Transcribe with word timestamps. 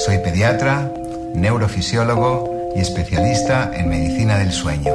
Soy 0.00 0.16
pediatra, 0.16 0.90
neurofisiólogo 1.34 2.72
y 2.74 2.80
especialista 2.80 3.70
en 3.74 3.90
medicina 3.90 4.38
del 4.38 4.50
sueño. 4.50 4.94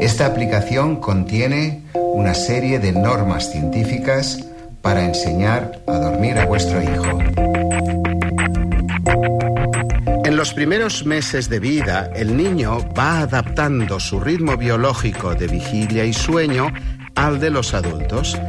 Esta 0.00 0.24
aplicación 0.24 0.96
contiene 0.96 1.82
una 2.14 2.32
serie 2.32 2.78
de 2.78 2.92
normas 2.92 3.50
científicas 3.50 4.38
para 4.80 5.04
enseñar 5.04 5.82
a 5.86 5.98
dormir 5.98 6.38
a 6.38 6.46
vuestro 6.46 6.82
hijo. 6.82 7.18
En 10.24 10.36
los 10.38 10.54
primeros 10.54 11.04
meses 11.04 11.50
de 11.50 11.60
vida, 11.60 12.10
el 12.16 12.34
niño 12.34 12.78
va 12.98 13.20
adaptando 13.20 14.00
su 14.00 14.20
ritmo 14.20 14.56
biológico 14.56 15.34
de 15.34 15.48
vigilia 15.48 16.06
y 16.06 16.14
sueño 16.14 16.72
al 17.14 17.40
de 17.40 17.50
los 17.50 17.74
adultos. 17.74 18.40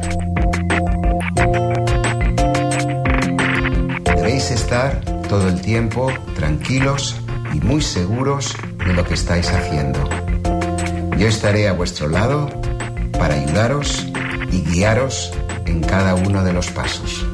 Debéis 4.04 4.50
estar 4.50 5.11
todo 5.32 5.48
el 5.48 5.62
tiempo 5.62 6.12
tranquilos 6.34 7.16
y 7.54 7.60
muy 7.60 7.80
seguros 7.80 8.54
de 8.86 8.92
lo 8.92 9.02
que 9.02 9.14
estáis 9.14 9.48
haciendo. 9.48 9.98
Yo 11.16 11.26
estaré 11.26 11.68
a 11.68 11.72
vuestro 11.72 12.06
lado 12.06 12.50
para 13.18 13.36
ayudaros 13.36 14.06
y 14.50 14.60
guiaros 14.60 15.32
en 15.64 15.80
cada 15.80 16.16
uno 16.16 16.44
de 16.44 16.52
los 16.52 16.70
pasos. 16.70 17.24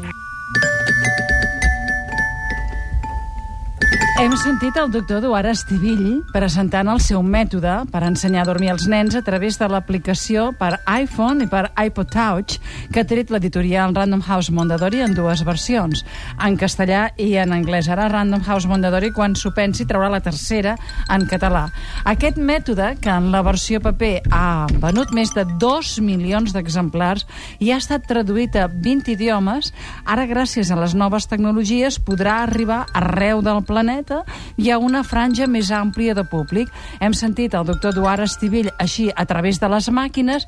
Hem 4.19 4.33
sentit 4.35 4.75
el 4.75 4.89
doctor 4.91 5.21
Eduard 5.21 5.47
Estivill 5.47 6.25
presentant 6.33 6.89
el 6.91 6.99
seu 6.99 7.21
mètode 7.23 7.71
per 7.93 8.01
ensenyar 8.03 8.41
a 8.43 8.47
dormir 8.49 8.73
els 8.73 8.89
nens 8.91 9.15
a 9.15 9.21
través 9.23 9.55
de 9.61 9.69
l'aplicació 9.71 10.49
per 10.59 10.81
iPhone 10.91 11.45
i 11.45 11.47
per 11.47 11.69
iPod 11.79 12.11
Touch 12.11 12.57
que 12.91 13.05
ha 13.05 13.07
tret 13.07 13.31
l'editorial 13.31 13.95
Random 13.95 14.25
House 14.27 14.51
Mondadori 14.51 15.05
en 15.05 15.15
dues 15.15 15.45
versions, 15.47 16.03
en 16.35 16.57
castellà 16.59 17.05
i 17.15 17.29
en 17.39 17.55
anglès. 17.55 17.87
Ara 17.87 18.09
Random 18.11 18.43
House 18.43 18.67
Mondadori, 18.67 19.13
quan 19.15 19.37
s'ho 19.39 19.53
pensi, 19.55 19.87
traurà 19.87 20.11
la 20.11 20.21
tercera 20.25 20.75
en 21.15 21.29
català. 21.31 21.69
Aquest 22.03 22.43
mètode, 22.43 22.97
que 22.99 23.15
en 23.15 23.31
la 23.31 23.45
versió 23.47 23.79
paper 23.79 24.25
ha 24.35 24.67
venut 24.83 25.15
més 25.15 25.31
de 25.37 25.47
2 25.63 25.93
milions 26.03 26.57
d'exemplars 26.57 27.23
i 27.63 27.71
ha 27.71 27.79
estat 27.79 28.11
traduït 28.11 28.59
a 28.59 28.67
20 28.67 29.15
idiomes, 29.15 29.71
ara 30.03 30.27
gràcies 30.27 30.75
a 30.75 30.83
les 30.83 30.99
noves 30.99 31.31
tecnologies 31.31 32.03
podrà 32.03 32.41
arribar 32.43 32.83
arreu 32.99 33.47
del 33.47 33.63
planeta 33.63 34.08
i 34.57 34.71
a 34.71 34.79
una 34.79 35.03
franja 35.07 35.47
més 35.51 35.71
àmplia 35.75 36.15
de 36.15 36.25
públic. 36.29 36.71
Hem 37.01 37.15
sentit 37.17 37.55
el 37.55 37.67
doctor 37.69 37.95
Eduard 37.95 38.25
Estivill 38.27 38.71
així 38.79 39.09
a 39.15 39.27
través 39.29 39.61
de 39.61 39.69
les 39.73 39.91
màquines, 39.95 40.47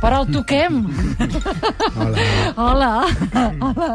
però 0.00 0.22
el 0.24 0.32
toquem. 0.34 0.82
Hola. 1.96 2.28
Hola. 2.56 2.92
Hola. 3.60 3.90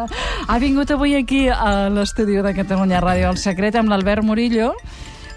Ha 0.48 0.58
vingut 0.62 0.92
avui 0.96 1.16
aquí 1.20 1.48
a 1.50 1.90
l'estudi 1.94 2.40
de 2.42 2.56
Catalunya 2.58 3.04
Ràdio 3.04 3.32
El 3.34 3.40
Secret 3.42 3.78
amb 3.80 3.94
l'Albert 3.94 4.26
Murillo. 4.26 4.74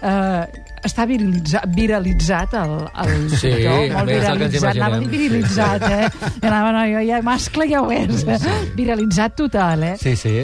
Uh, 0.03 0.43
està 0.83 1.05
viralitzat, 1.07 1.69
viralitzat 1.77 2.57
el, 2.59 2.73
el 3.05 3.13
Sí, 3.31 3.53
doctor, 3.53 3.85
a 3.93 4.01
molt 4.01 4.11
viralitzat, 4.11 4.73
anava 4.73 4.99
viralitzat, 4.99 5.85
eh? 5.87 6.09
I 6.41 6.49
anava, 6.49 6.73
no, 6.75 6.83
jo 6.91 7.05
ja, 7.07 7.21
mascle 7.23 7.69
ja 7.71 7.85
ho 7.85 7.93
és, 7.95 8.25
viralitzat 8.75 9.39
total, 9.39 9.87
eh? 9.93 9.95
Sí, 10.01 10.17
sí. 10.19 10.41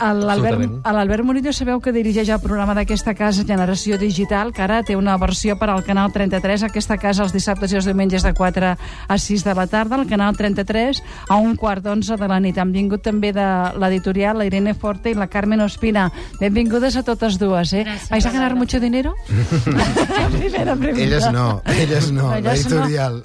L'Albert 0.00 1.24
Murillo 1.24 1.52
sabeu 1.52 1.78
que 1.80 1.92
dirigeix 1.94 2.28
el 2.34 2.40
programa 2.42 2.74
d'aquesta 2.74 3.14
casa 3.14 3.44
Generació 3.46 3.98
Digital, 3.98 4.50
que 4.52 4.62
ara 4.64 4.80
té 4.82 4.96
una 4.98 5.16
versió 5.20 5.54
per 5.58 5.68
al 5.70 5.84
Canal 5.86 6.10
33, 6.12 6.64
aquesta 6.66 6.96
casa 6.98 7.22
els 7.22 7.32
dissabtes 7.32 7.72
i 7.72 7.78
els 7.78 7.86
diumenges 7.86 8.24
de 8.26 8.32
4 8.34 8.72
a 9.08 9.18
6 9.18 9.44
de 9.46 9.54
la 9.54 9.66
tarda, 9.70 9.94
al 9.96 10.06
Canal 10.10 10.36
33 10.36 11.02
a 11.28 11.36
un 11.36 11.54
quart 11.56 11.84
d'onze 11.84 12.16
de 12.18 12.28
la 12.28 12.40
nit. 12.40 12.58
Han 12.58 12.72
vingut 12.74 13.02
també 13.06 13.32
de 13.32 13.46
l'editorial 13.78 14.38
la 14.38 14.46
Irene 14.50 14.74
Forte 14.74 15.10
i 15.12 15.14
la 15.14 15.28
Carmen 15.30 15.60
Ospina. 15.62 16.08
Benvingudes 16.40 16.96
a 16.98 17.04
totes 17.06 17.38
dues, 17.38 17.72
eh? 17.72 17.84
Gràcies, 17.86 18.10
¿Vais 18.10 18.26
a 18.26 18.30
ganar 18.32 18.50
Bàrbara. 18.50 18.58
mucho 18.58 18.80
dinero? 18.80 19.14
Primera 20.38 20.74
pregunta. 20.76 21.04
Ellas 21.04 21.32
no, 21.32 21.62
ellas 21.66 22.10
no, 22.12 22.30
la 22.30 22.38
Ellas 22.38 22.66
no. 22.68 22.76
editorial. 22.78 23.22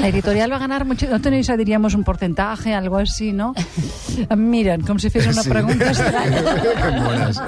La 0.00 0.08
editorial 0.08 0.50
va 0.52 0.56
a 0.56 0.58
ganar 0.66 0.84
mucho. 0.84 1.06
¿No 1.08 1.20
tenéis, 1.20 1.46
diríamos, 1.56 1.94
un 1.94 2.04
porcentaje, 2.04 2.74
algo 2.74 2.98
así, 2.98 3.32
no? 3.32 3.54
Em 4.28 4.38
miren, 4.52 4.82
com 4.82 4.98
si 4.98 5.10
fes 5.10 5.26
una 5.26 5.42
Sí. 5.42 5.48
pregunta. 5.50 5.91
Que 5.98 7.00
mones. 7.00 7.38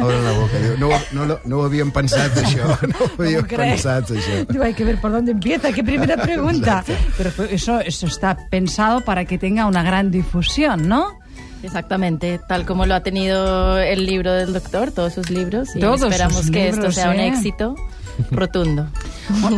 Obren 0.00 0.24
la 0.28 0.32
boca. 0.32 0.58
Diu, 0.62 0.76
no, 0.78 0.88
no, 1.12 1.24
lo- 1.26 1.40
no 1.44 1.58
ho 1.58 1.64
havíem 1.64 1.90
pensat, 1.92 2.36
això. 2.42 2.66
No 2.88 2.96
ho 3.04 3.10
havíem 3.22 3.46
crec. 3.46 3.58
pensat, 3.76 4.10
això. 4.10 4.44
Digo, 4.48 4.64
hay 4.64 4.74
que 4.74 4.84
ver 4.84 5.00
por 5.00 5.12
dónde 5.12 5.32
empieza, 5.32 5.72
qué 5.72 5.82
primera 5.84 6.16
pregunta. 6.22 6.84
Pero 7.16 7.30
eso, 7.50 7.80
eso 7.80 8.06
está 8.06 8.36
pensado 8.50 9.00
para 9.04 9.24
que 9.24 9.38
tenga 9.38 9.66
una 9.66 9.82
gran 9.82 10.10
difusión, 10.10 10.88
¿no? 10.88 11.18
Exactamente, 11.62 12.40
tal 12.48 12.64
como 12.64 12.86
lo 12.86 12.94
ha 12.94 13.00
tenido 13.02 13.76
el 13.78 14.06
libro 14.06 14.32
del 14.32 14.54
doctor, 14.54 14.92
todos 14.92 15.12
sus 15.12 15.28
libros, 15.28 15.76
y 15.76 15.80
Todos 15.80 16.00
esperamos 16.02 16.36
sus 16.38 16.50
que 16.50 16.64
libros, 16.72 16.78
esto 16.78 16.92
sea 16.92 17.10
un 17.10 17.20
¿eh? 17.20 17.28
éxito 17.28 17.74
rotundo. 18.30 18.86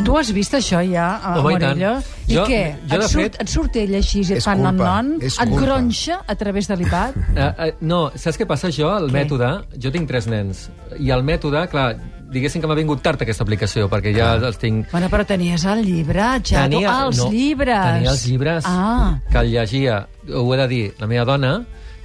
Tu 0.04 0.16
has 0.18 0.30
vist 0.34 0.54
això 0.54 0.80
ja, 0.90 1.08
a 1.22 1.34
Home, 1.40 1.54
i 1.54 1.58
tant. 1.60 1.76
Morillo? 1.78 1.92
I 2.28 2.34
Jo- 2.36 2.46
què? 2.46 2.62
jo, 2.86 2.96
et, 2.96 3.02
surt, 3.08 3.22
fet- 3.22 3.40
et 3.42 3.48
surt 3.48 3.76
ell 3.76 3.94
així, 3.94 4.20
i 4.20 4.32
et 4.32 4.38
És 4.38 4.44
fa 4.44 4.54
culpa, 4.56 5.02
és 5.20 5.38
Et 5.40 5.48
gronxa 5.56 6.20
a 6.26 6.34
través 6.36 6.68
de 6.68 6.76
l'iPad? 6.76 7.16
Uh, 7.16 7.50
uh, 7.66 7.70
no, 7.80 8.00
saps 8.14 8.38
què 8.38 8.46
passa? 8.46 8.70
Jo, 8.70 8.90
el 8.96 9.08
Què? 9.10 9.12
mètode... 9.20 9.52
Jo 9.78 9.90
tinc 9.94 10.08
tres 10.08 10.26
nens. 10.26 10.68
I 10.98 11.10
el 11.10 11.22
mètode, 11.24 11.66
clar, 11.72 11.96
diguéssim 12.32 12.60
que 12.62 12.66
m'ha 12.70 12.74
vingut 12.78 13.02
tard 13.04 13.20
aquesta 13.20 13.44
aplicació, 13.44 13.88
perquè 13.92 14.14
ja 14.16 14.34
els 14.38 14.56
tinc... 14.58 14.88
Bueno, 14.92 15.08
però 15.12 15.24
tenies 15.28 15.64
el 15.68 15.82
llibre, 15.84 16.22
xato. 16.42 16.80
ah, 16.88 17.06
els 17.06 17.18
no, 17.18 17.30
llibres. 17.30 17.84
Tenia 17.98 18.10
els 18.14 18.26
llibres 18.26 18.64
Ah. 18.66 19.18
que 19.30 19.38
el 19.38 19.50
llegia, 19.52 20.06
ho 20.32 20.54
he 20.54 20.58
de 20.62 20.68
dir, 20.68 20.84
la 20.98 21.06
meva 21.06 21.24
dona, 21.28 21.54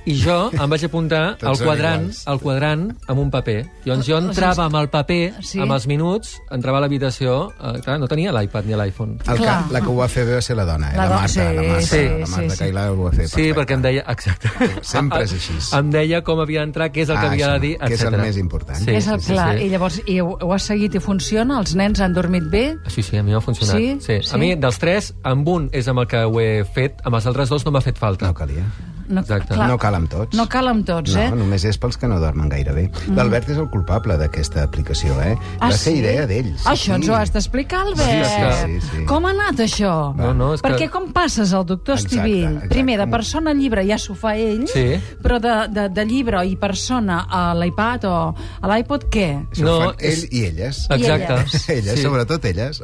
i 0.08 0.14
jo 0.22 0.38
em 0.56 0.70
vaig 0.72 0.84
apuntar 0.88 1.22
al 1.44 1.58
quadrant, 1.60 2.06
al 2.32 2.40
quadrant 2.40 2.86
amb 3.12 3.20
un 3.20 3.30
paper. 3.34 3.58
Llavors 3.86 4.08
jo 4.08 4.18
entrava 4.22 4.64
amb 4.66 4.76
el 4.80 4.88
paper, 4.94 5.34
Sí. 5.44 5.60
amb 5.60 5.74
els 5.76 5.88
minuts, 5.88 6.38
entrava 6.52 6.78
a 6.80 6.82
l'habitació... 6.86 7.52
Eh, 7.60 7.82
clar, 7.84 7.98
no 8.00 8.08
tenia 8.08 8.32
l'iPad 8.32 8.66
ni 8.70 8.76
l'iPhone. 8.80 9.18
El 9.28 9.38
Clar. 9.42 9.58
que, 9.68 9.74
la 9.74 9.82
que 9.82 9.90
ho 9.92 9.96
va 9.98 10.08
fer 10.08 10.26
bé 10.26 10.36
va 10.38 10.42
ser 10.42 10.56
la 10.56 10.66
dona, 10.66 10.92
eh? 10.94 10.98
La 10.98 11.06
la, 11.10 11.16
Marta, 11.18 11.28
sí, 11.28 11.40
la 11.40 11.62
Marta, 11.62 11.82
sí, 11.88 12.02
la 12.08 12.28
Marta 12.28 12.42
sí, 12.42 12.50
sí. 12.50 12.58
Cailà 12.64 12.86
ho 12.92 13.04
va 13.04 13.12
fer 13.12 13.28
Sí, 13.28 13.36
perfecte. 13.36 13.60
perquè 13.60 13.74
em 13.78 13.82
deia... 13.88 14.04
Exacte. 14.16 14.50
Sempre 14.82 15.24
és 15.28 15.34
així. 15.38 15.58
Em 15.78 15.92
deia 15.92 16.22
com 16.24 16.40
havia 16.40 16.62
d'entrar, 16.64 16.90
què 16.92 17.04
és 17.04 17.10
el 17.10 17.20
que 17.20 17.28
Ah, 17.28 17.32
havia 17.36 17.52
de 17.54 17.60
dir, 17.68 17.74
que 17.80 17.94
és 17.94 18.04
el 18.08 18.18
més 18.22 18.38
important. 18.38 18.80
Sí, 18.80 18.92
és 18.96 19.08
el 19.08 19.22
sí, 19.22 19.34
clar. 19.34 19.58
sí. 19.58 19.66
I 19.66 19.70
llavors, 19.76 20.02
i 20.08 20.20
ho, 20.24 20.38
ho 20.42 20.54
has 20.56 20.64
seguit 20.72 20.96
i 20.96 21.00
funciona? 21.04 21.60
Els 21.60 21.76
nens 21.76 22.00
han 22.00 22.14
dormit 22.16 22.48
bé? 22.50 22.66
Sí, 22.88 23.04
sí, 23.04 23.18
a 23.18 23.24
mi 23.24 23.34
m'ha 23.36 23.42
funcionat. 23.42 23.76
Sí? 23.76 23.98
sí? 24.00 24.20
Sí? 24.24 24.34
A 24.36 24.38
mi, 24.42 24.54
dels 24.56 24.80
tres, 24.80 25.14
amb 25.24 25.48
un 25.48 25.70
és 25.74 25.88
amb 25.92 26.00
el 26.06 26.08
que 26.08 26.24
ho 26.24 26.40
he 26.40 26.64
fet, 26.64 27.02
amb 27.04 27.16
els 27.20 27.26
altres 27.28 27.50
dos 27.50 27.66
no 27.66 27.72
m'ha 27.76 27.82
fet 27.84 27.98
falta. 28.00 28.28
No 28.32 28.34
calia. 28.38 28.64
No, 29.08 29.22
Exacte. 29.22 29.56
No 29.56 29.78
cal 29.78 29.96
amb 29.96 30.10
tots. 30.12 30.36
No 30.38 30.48
cal 30.52 30.68
amb 30.68 30.86
tots, 30.86 31.14
no, 31.16 31.22
eh? 31.22 31.30
només 31.32 31.64
és 31.66 31.78
pels 31.78 31.96
que 31.98 32.08
no 32.08 32.20
dormen 32.20 32.50
gaire 32.50 32.74
bé. 32.76 32.90
L'Albert 33.16 33.50
és 33.54 33.58
el 33.58 33.70
culpable 33.70 34.18
d'aquesta 34.20 34.64
aplicació, 34.64 35.16
eh? 35.24 35.38
Ah, 35.60 35.70
va 35.70 35.72
ser 35.78 35.94
sí? 35.94 36.00
idea 36.00 36.26
d'ells. 36.28 36.66
Això 36.68 36.96
ens 36.96 37.08
ho 37.10 37.16
has 37.16 37.32
d'explicar, 37.32 37.86
Albert. 37.86 38.26
Sí, 38.26 38.34
sí, 38.34 38.80
sí, 38.82 38.90
sí. 38.98 39.06
Com 39.08 39.26
ha 39.26 39.32
anat 39.32 39.62
això? 39.64 40.14
No, 40.18 40.34
no, 40.34 40.54
és 40.56 40.62
Perquè 40.62 40.88
que- 40.88 40.90
com 40.92 41.12
passes 41.14 41.54
el 41.54 41.66
doctor 41.66 41.96
Exacte, 41.96 42.16
Estivill? 42.18 42.44
exacte. 42.48 42.70
Primer, 42.70 42.98
de 43.00 43.08
persona 43.08 43.52
a 43.52 43.54
llibre 43.54 43.86
ja 43.88 43.98
s'ho 43.98 44.16
fa 44.16 44.36
ell, 44.36 44.68
Sí. 44.68 44.86
però 45.24 45.40
de, 45.40 45.56
de, 45.74 45.88
de 45.90 46.06
llibre 46.06 46.44
i 46.46 46.56
persona 46.58 47.26
a 47.30 47.54
l'iPad 47.56 48.06
o 48.06 48.36
a 48.62 48.68
l'iPod, 48.76 49.08
què? 49.10 49.48
Això 49.52 49.64
No, 49.64 49.78
ho 49.78 49.82
fan 49.86 49.96
ell 50.00 50.12
és- 50.12 50.28
i 50.34 50.46
elles. 50.46 50.88
Exacte. 50.90 51.34
elles. 51.34 51.70
elles, 51.78 51.96
Sí. 51.96 52.02
sobretot 52.04 52.44
elles. 52.46 52.82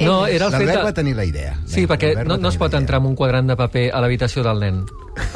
No, 0.00 0.26
era 0.26 0.46
el 0.46 0.52
fet 0.52 0.60
L'Albert 0.66 0.84
va 0.84 0.92
tenir 0.94 1.14
la 1.16 1.24
idea. 1.24 1.54
Sí, 1.66 1.86
perquè 1.86 2.24
no, 2.26 2.36
no 2.36 2.48
es 2.48 2.56
pot 2.56 2.74
entrar 2.74 2.98
amb 2.98 3.06
un 3.06 3.14
quadrant 3.16 3.46
de 3.48 3.56
paper 3.56 3.90
a 3.94 4.00
l'habitació 4.00 4.42
del 4.42 4.58
nen, 4.60 4.84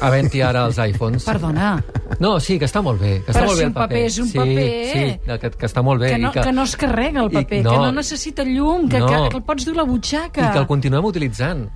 havent-hi 0.01 0.41
ara 0.43 0.65
els 0.67 0.79
iPhones. 0.79 1.25
Perdona, 1.25 1.83
No, 2.21 2.39
sí, 2.39 2.59
que 2.61 2.67
està 2.67 2.81
molt 2.83 3.01
bé. 3.01 3.23
Que 3.25 3.33
està 3.33 3.41
Però 3.41 3.47
molt 3.49 3.57
si 3.59 3.63
bé 3.63 3.67
el 3.67 3.73
paper. 3.73 3.89
paper 3.89 4.05
és 4.07 4.19
un 4.19 4.29
sí, 4.29 4.39
paper. 4.39 4.67
Sí, 4.93 5.39
que, 5.41 5.51
que 5.59 5.67
està 5.67 5.83
molt 5.83 6.01
bé. 6.01 6.11
que 6.13 6.19
no, 6.19 6.29
i 6.29 6.33
que, 6.33 6.41
que 6.43 6.53
no 6.53 6.63
es 6.63 6.77
carrega 6.77 7.21
el 7.25 7.31
i- 7.33 7.35
paper, 7.35 7.63
no. 7.65 7.71
que 7.71 7.77
no 7.79 7.93
necessita 7.93 8.45
llum, 8.45 8.89
que, 8.89 9.01
No. 9.01 9.07
que, 9.07 9.29
que 9.31 9.37
el 9.39 9.43
pots 9.43 9.65
dur 9.65 9.75
a 9.75 9.77
la 9.79 9.83
butxaca. 9.85 10.49
I 10.49 10.53
que 10.53 10.59
el 10.59 10.67
continuem 10.67 11.05
utilitzant. 11.05 11.69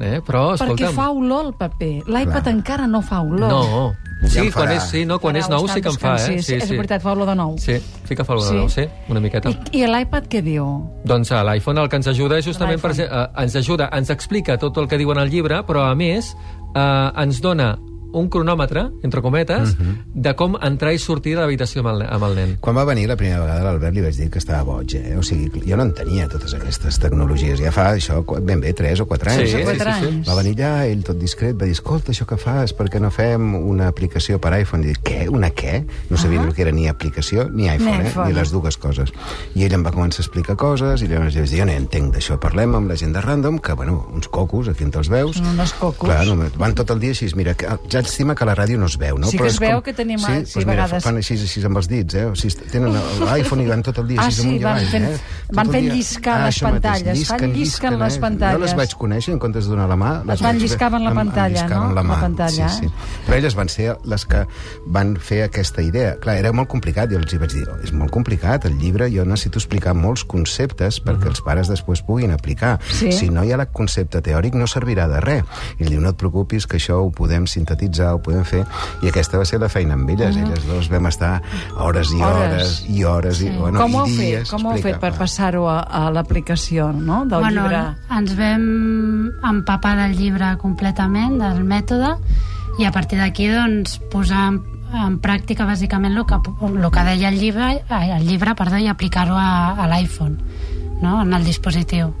Eh? 0.00 0.20
Però, 0.26 0.56
Perquè 0.58 0.88
fa 0.90 1.08
olor 1.14 1.46
el 1.46 1.52
paper. 1.54 2.02
L'iPad 2.10 2.48
encara 2.50 2.86
no 2.88 3.00
fa 3.00 3.20
olor. 3.22 3.48
No. 3.48 3.92
Ja 4.24 4.28
Sí, 4.28 4.38
en 4.46 4.50
quan 4.52 4.70
és, 4.72 4.82
sí, 4.82 5.04
no, 5.06 5.18
quan 5.20 5.36
és 5.36 5.48
nou 5.50 5.68
sí 5.68 5.80
que 5.82 5.88
en 5.88 5.94
fa, 5.98 6.14
eh? 6.16 6.26
canvis, 6.26 6.46
Sí, 6.46 6.54
és 6.54 6.68
veritat, 6.70 7.00
fa 7.02 7.12
olor 7.12 7.26
de 7.28 7.34
nou. 7.36 7.54
Sí, 7.58 7.76
sí 8.08 8.16
que 8.16 8.24
fa 8.24 8.32
olor 8.32 8.44
Sí? 8.46 8.54
de 8.54 8.58
nou, 8.58 8.68
sí, 8.70 8.86
una 9.08 9.20
miqueta. 9.20 9.50
I, 9.50 9.82
i 9.82 9.86
l'iPad 9.86 10.26
què 10.32 10.40
diu? 10.42 10.66
Doncs 11.04 11.30
a 11.32 11.44
l'iPhone 11.44 11.78
el 11.78 11.88
que 11.88 11.96
ens 11.96 12.06
ajuda 12.08 12.38
és 12.38 12.44
justament 12.46 12.80
per, 12.80 12.90
eh, 12.98 13.08
ens 13.44 13.54
ajuda, 13.56 13.88
ens 13.92 14.10
explica 14.10 14.56
tot 14.58 14.76
el 14.78 14.88
que 14.88 14.98
diuen 14.98 15.18
al 15.18 15.28
llibre, 15.30 15.62
però 15.66 15.84
a 15.90 15.94
més 15.94 16.34
eh, 16.74 17.22
ens 17.22 17.40
dona 17.40 17.74
un 18.14 18.28
cronòmetre, 18.32 18.86
entre 19.06 19.20
cometes, 19.24 19.74
de 20.14 20.32
com 20.38 20.56
entrar 20.62 20.92
i 20.94 20.98
sortir 21.02 21.34
de 21.36 21.42
l'habitació 21.42 21.82
amb, 21.82 21.90
el, 21.94 22.04
amb 22.08 22.26
el 22.28 22.34
nen. 22.38 22.54
Quan 22.64 22.76
va 22.78 22.84
venir 22.88 23.06
la 23.10 23.16
primera 23.20 23.40
vegada 23.42 23.64
l'Albert 23.66 23.94
li 23.96 24.04
vaig 24.04 24.16
dir 24.18 24.30
que 24.30 24.38
estava 24.42 24.62
boig, 24.64 24.94
eh? 24.98 25.16
O 25.18 25.22
sigui, 25.26 25.50
jo 25.66 25.76
no 25.76 25.86
entenia 25.88 26.28
totes 26.30 26.54
aquestes 26.56 26.98
tecnologies. 27.02 27.58
Ja 27.60 27.72
fa 27.74 27.90
això 27.96 28.20
ben 28.44 28.60
bé 28.62 28.72
3 28.76 29.00
o 29.04 29.06
4 29.10 29.30
anys. 29.34 29.50
Sí, 29.50 29.56
eh? 29.56 29.58
sí, 29.58 29.64
Quatre 29.64 29.92
sí, 29.92 30.00
sí. 30.00 30.12
anys. 30.14 30.28
Va 30.30 30.38
venir 30.40 30.54
allà, 30.60 30.86
ell 30.90 31.02
tot 31.06 31.18
discret, 31.20 31.56
va 31.60 31.66
dir, 31.68 31.74
escolta, 31.76 32.12
això 32.14 32.26
que 32.30 32.38
fas, 32.40 32.72
per 32.76 32.88
què 32.92 33.00
no 33.02 33.10
fem 33.14 33.54
una 33.58 33.88
aplicació 33.90 34.38
per 34.40 34.54
iPhone? 34.60 34.84
I 34.84 34.92
dic, 34.94 35.02
què? 35.04 35.26
Una 35.32 35.50
què? 35.50 35.82
No 36.10 36.16
sabia 36.20 36.40
ni 36.40 36.48
el 36.48 36.54
que 36.54 36.62
era 36.66 36.72
ni 36.72 36.86
aplicació 36.88 37.48
ni 37.50 37.68
iPhone, 37.68 37.98
Ni 37.98 38.06
eh? 38.06 38.10
iPhone. 38.12 38.28
ni 38.28 38.38
les 38.38 38.52
dues 38.54 38.76
coses. 38.78 39.10
I 39.54 39.64
ell 39.66 39.74
em 39.74 39.84
va 39.86 39.92
començar 39.94 40.22
a 40.22 40.26
explicar 40.26 40.56
coses, 40.60 41.02
i 41.02 41.08
llavors 41.10 41.34
jo 41.34 41.42
vaig 41.44 41.50
dir, 41.50 41.60
jo 41.62 41.66
no 41.68 41.74
entenc 41.74 42.14
d'això, 42.14 42.38
parlem 42.40 42.74
amb 42.78 42.90
la 42.92 42.96
gent 43.00 43.14
de 43.16 43.20
Random, 43.24 43.58
que, 43.58 43.72
bueno, 43.74 43.98
uns 44.14 44.28
cocos, 44.28 44.68
aquí 44.68 44.84
en 44.86 44.92
te'ls 44.94 45.10
veus. 45.12 45.38
Són 45.40 45.50
unes 45.54 45.72
cocos. 45.80 46.08
Clar, 46.08 46.22
només, 46.28 46.54
van 46.60 46.74
tot 46.78 46.90
el 46.94 47.00
dia 47.02 47.14
així, 47.16 47.30
mira, 47.38 47.54
que, 47.58 47.66
ja, 47.90 48.03
llàstima 48.04 48.34
que 48.36 48.44
la 48.46 48.54
ràdio 48.54 48.78
no 48.78 48.86
es 48.86 48.96
veu, 49.00 49.18
no? 49.18 49.26
Sí 49.26 49.36
que 49.38 49.44
Però 49.44 49.50
es 49.50 49.58
veu 49.60 49.78
com... 49.78 49.82
que 49.88 49.92
tenim, 49.94 50.18
Sí, 50.18 50.24
sí, 50.26 50.32
doncs 50.34 50.56
a 50.56 50.58
mira, 50.60 50.84
vegades. 50.84 51.04
fan 51.04 51.16
així, 51.16 51.34
així 51.40 51.64
amb 51.64 51.76
els 51.80 51.88
dits, 51.88 52.14
eh? 52.14 52.24
O 52.26 52.34
sigui, 52.38 52.68
tenen 52.70 52.92
l'iPhone 53.24 53.62
i 53.64 53.66
van 53.68 53.82
tot 53.82 53.98
el 53.98 54.08
dia 54.08 54.20
Ah, 54.20 54.26
així 54.28 54.40
sí, 54.42 54.46
amunt 54.46 54.60
i 54.60 54.64
van 54.64 54.76
avall, 54.76 54.90
fent- 54.92 55.08
eh? 55.08 55.18
Tot 55.48 55.56
van 55.56 55.70
fent 55.74 55.88
lliscar 55.92 56.34
Ah, 56.34 56.44
les 56.46 56.62
mateix, 56.62 56.80
pantalles, 56.82 57.26
fan 57.28 57.52
llisquen 57.54 57.98
les 57.98 58.16
eh? 58.16 58.20
pantalles. 58.20 58.54
Jo 58.58 58.64
les 58.64 58.74
vaig 58.76 58.94
conèixer 58.94 59.32
en 59.34 59.38
comptes 59.38 59.64
de 59.64 59.70
donar 59.70 59.88
la 59.88 59.96
mà. 59.96 60.12
Les 60.24 60.40
van 60.42 60.54
vaig- 60.56 60.60
lliscaven 60.62 61.04
la 61.04 61.14
pantalla, 61.14 61.66
no? 61.68 61.92
La, 61.94 62.02
mà. 62.02 62.14
La 62.14 62.20
pantalla, 62.20 62.68
sí, 62.68 62.86
sí. 62.86 62.92
Però 63.26 63.36
elles 63.38 63.54
van 63.54 63.68
ser 63.68 63.96
les 64.04 64.24
que 64.26 64.46
van 64.86 65.16
fer 65.16 65.42
aquesta 65.44 65.82
idea. 65.82 66.16
Clar, 66.20 66.36
era 66.36 66.52
molt 66.52 66.68
complicat, 66.68 67.10
jo 67.10 67.18
els 67.18 67.32
hi 67.32 67.38
vaig 67.38 67.52
dir, 67.52 67.68
"Oh, 67.68 67.78
és 67.82 67.92
molt 67.92 68.10
complicat, 68.10 68.64
el 68.66 68.78
llibre 68.78 69.10
jo 69.10 69.24
necessito 69.24 69.58
explicar 69.58 69.94
molts 69.94 70.24
conceptes 70.24 71.00
perquè 71.02 71.26
els 71.28 71.40
pares 71.40 71.68
després 71.68 72.02
puguin 72.02 72.30
aplicar. 72.32 72.78
Sí. 72.92 73.12
Si 73.12 73.28
no 73.30 73.44
hi 73.44 73.52
ha 73.52 73.56
el 73.56 73.68
concepte 73.68 74.20
teòric 74.22 74.54
no 74.54 74.66
servirà 74.66 75.08
de 75.08 75.20
res. 75.20 75.44
I 75.78 75.84
ell 75.84 75.90
diu, 75.90 76.00
no 76.00 76.10
et 76.10 76.16
preocupis 76.16 76.66
que 76.66 76.76
això 76.78 76.94
ho 77.04 77.10
podem 77.10 77.46
sintetitzar, 77.46 77.74
ho 78.02 78.18
podem 78.22 78.44
fer, 78.44 78.64
i 79.02 79.08
aquesta 79.10 79.38
va 79.38 79.46
ser 79.48 79.60
la 79.62 79.68
feina 79.72 79.94
amb 79.94 80.10
elles. 80.10 80.36
Elles 80.36 80.66
dos 80.66 80.90
vam 80.92 81.06
estar 81.10 81.40
hores 81.76 82.10
i 82.12 82.20
Hores. 82.20 82.26
hores, 82.26 82.74
i 82.88 83.04
hores, 83.04 83.40
i, 83.42 83.50
bueno, 83.56 83.78
com 83.80 83.94
ho 83.94 84.06
i 84.06 84.16
fet? 84.16 84.24
dies 84.24 84.50
Com 84.50 84.66
ho 84.66 84.74
heu 84.74 84.82
fet 84.82 84.98
per 85.02 85.12
passar-ho 85.18 85.66
a, 85.70 85.80
a 85.84 86.10
l'aplicació 86.14 86.90
no? 86.92 87.24
del 87.24 87.40
bueno, 87.40 87.64
llibre? 87.68 87.82
ens 88.18 88.34
vam 88.38 88.68
empapar 89.50 89.94
del 90.02 90.16
llibre 90.18 90.54
completament, 90.60 91.38
del 91.40 91.64
mètode, 91.64 92.16
i 92.78 92.86
a 92.88 92.92
partir 92.92 93.18
d'aquí 93.20 93.48
doncs, 93.52 94.00
posar 94.10 94.48
en, 94.50 94.60
en 94.94 95.18
pràctica 95.22 95.66
bàsicament 95.68 96.16
el 96.16 96.26
que, 96.26 96.40
el 96.66 96.90
que 96.90 97.04
deia 97.06 97.30
el 97.30 97.38
llibre, 97.38 97.70
el 97.90 98.26
llibre 98.26 98.54
perdó, 98.58 98.80
i 98.82 98.88
aplicar-ho 98.90 99.36
a, 99.38 99.74
a 99.78 99.88
l'iPhone, 99.90 100.38
no? 101.02 101.20
en 101.22 101.32
el 101.34 101.44
dispositiu, 101.46 102.12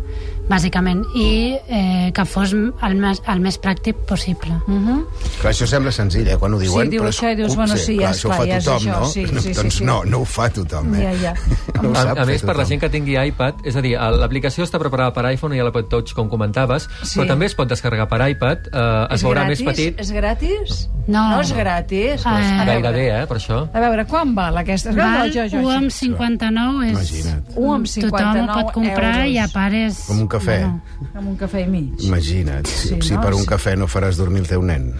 bàsicament, 0.48 1.04
i 1.16 1.56
eh, 1.68 2.10
que 2.14 2.24
fos 2.28 2.52
el 2.52 2.94
més, 3.00 3.22
el 3.32 3.40
més 3.40 3.56
pràctic 3.60 3.94
possible. 4.08 4.52
Uh 4.66 4.74
-huh. 4.74 4.98
Clar, 5.40 5.52
això 5.52 5.66
sembla 5.66 5.92
senzill, 5.92 6.28
eh, 6.28 6.36
quan 6.36 6.52
ho 6.54 6.58
diuen, 6.58 6.84
Sí, 6.84 6.90
diu 6.90 7.02
però 7.02 7.08
això 7.08 7.32
i 7.32 7.36
dius, 7.36 7.50
és- 7.50 7.56
bueno, 7.56 7.76
sí, 7.76 7.94
ja, 7.96 8.00
clar, 8.00 8.10
això 8.14 8.28
ho 8.28 8.30
esclar, 8.32 8.36
fa 8.38 8.46
ja 8.46 8.56
és 8.56 8.64
tothom, 8.64 8.82
això, 8.82 9.00
no? 9.00 9.06
sí, 9.06 9.22
no 9.22 9.40
sí, 9.44 9.54
sí, 9.54 9.60
doncs 9.62 9.74
sí. 9.74 9.84
no, 9.84 10.04
no 10.04 10.18
ho 10.18 10.24
fa 10.24 10.48
tothom, 10.50 10.94
eh? 10.94 11.02
Ja, 11.02 11.12
ja. 11.12 11.34
No 11.82 11.88
ho 11.90 11.94
A, 11.96 12.22
a 12.22 12.24
més, 12.26 12.42
per 12.42 12.56
la 12.56 12.64
gent 12.64 12.80
que 12.80 12.88
tingui 12.90 13.16
iPad, 13.26 13.54
és 13.64 13.76
a 13.76 13.80
dir, 13.80 13.96
l'aplicació 13.98 14.64
està 14.64 14.78
preparada 14.78 15.12
per 15.12 15.30
iPhone 15.32 15.56
i 15.56 15.60
l'iPod 15.62 15.88
Touch, 15.88 16.12
com 16.14 16.28
comentaves, 16.28 16.88
Sí. 17.02 17.18
però 17.20 17.26
també 17.28 17.46
es 17.46 17.54
pot 17.54 17.68
descarregar 17.68 18.08
per 18.08 18.28
iPad, 18.28 18.58
eh, 18.72 19.06
es 19.10 19.20
És 19.20 19.24
veurà 19.24 19.44
gratis? 19.44 19.60
més 19.64 19.74
petit, 19.76 20.00
És 20.00 20.10
gratis? 20.12 20.88
No. 21.06 21.30
No 21.30 21.40
és 21.40 21.52
gratis? 21.52 22.24
Eh, 22.24 22.28
A 22.28 22.64
gairebé, 22.64 23.22
eh, 23.22 23.26
per 23.26 23.36
això. 23.36 23.68
A 23.72 23.80
veure, 23.80 24.06
quan 24.06 24.34
val 24.34 24.56
aquesta? 24.56 24.90
Val 24.92 25.30
jo, 25.32 25.42
jo, 25.48 25.58
1 25.58 25.62
jo, 25.62 25.70
amb 25.70 25.90
59 25.90 26.84
és... 26.84 26.92
Imagina't. 26.92 27.42
Un 27.56 27.74
amb 27.74 27.86
Tothom 27.86 27.86
59 27.86 28.50
ho 28.50 28.54
pot 28.62 28.72
comprar 28.72 29.16
euros. 29.16 29.30
i 29.30 29.38
a 29.38 29.48
part 29.48 29.74
és... 29.74 29.98
Com 30.06 30.20
un 30.20 30.28
cafè. 30.34 30.58
Bueno, 30.60 31.10
Amb 31.14 31.28
un 31.32 31.36
cafè 31.40 31.64
i 31.64 31.68
mig. 31.70 32.04
Imagina't, 32.06 32.66
si, 32.68 32.88
Sí, 32.94 33.00
si 33.10 33.14
no? 33.16 33.22
per 33.24 33.34
un 33.38 33.44
cafè 33.48 33.76
no 33.78 33.86
faràs 33.90 34.18
dormir 34.20 34.44
el 34.44 34.50
teu 34.50 34.62
nen. 34.62 34.90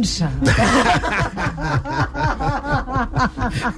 Sap? 0.00 0.32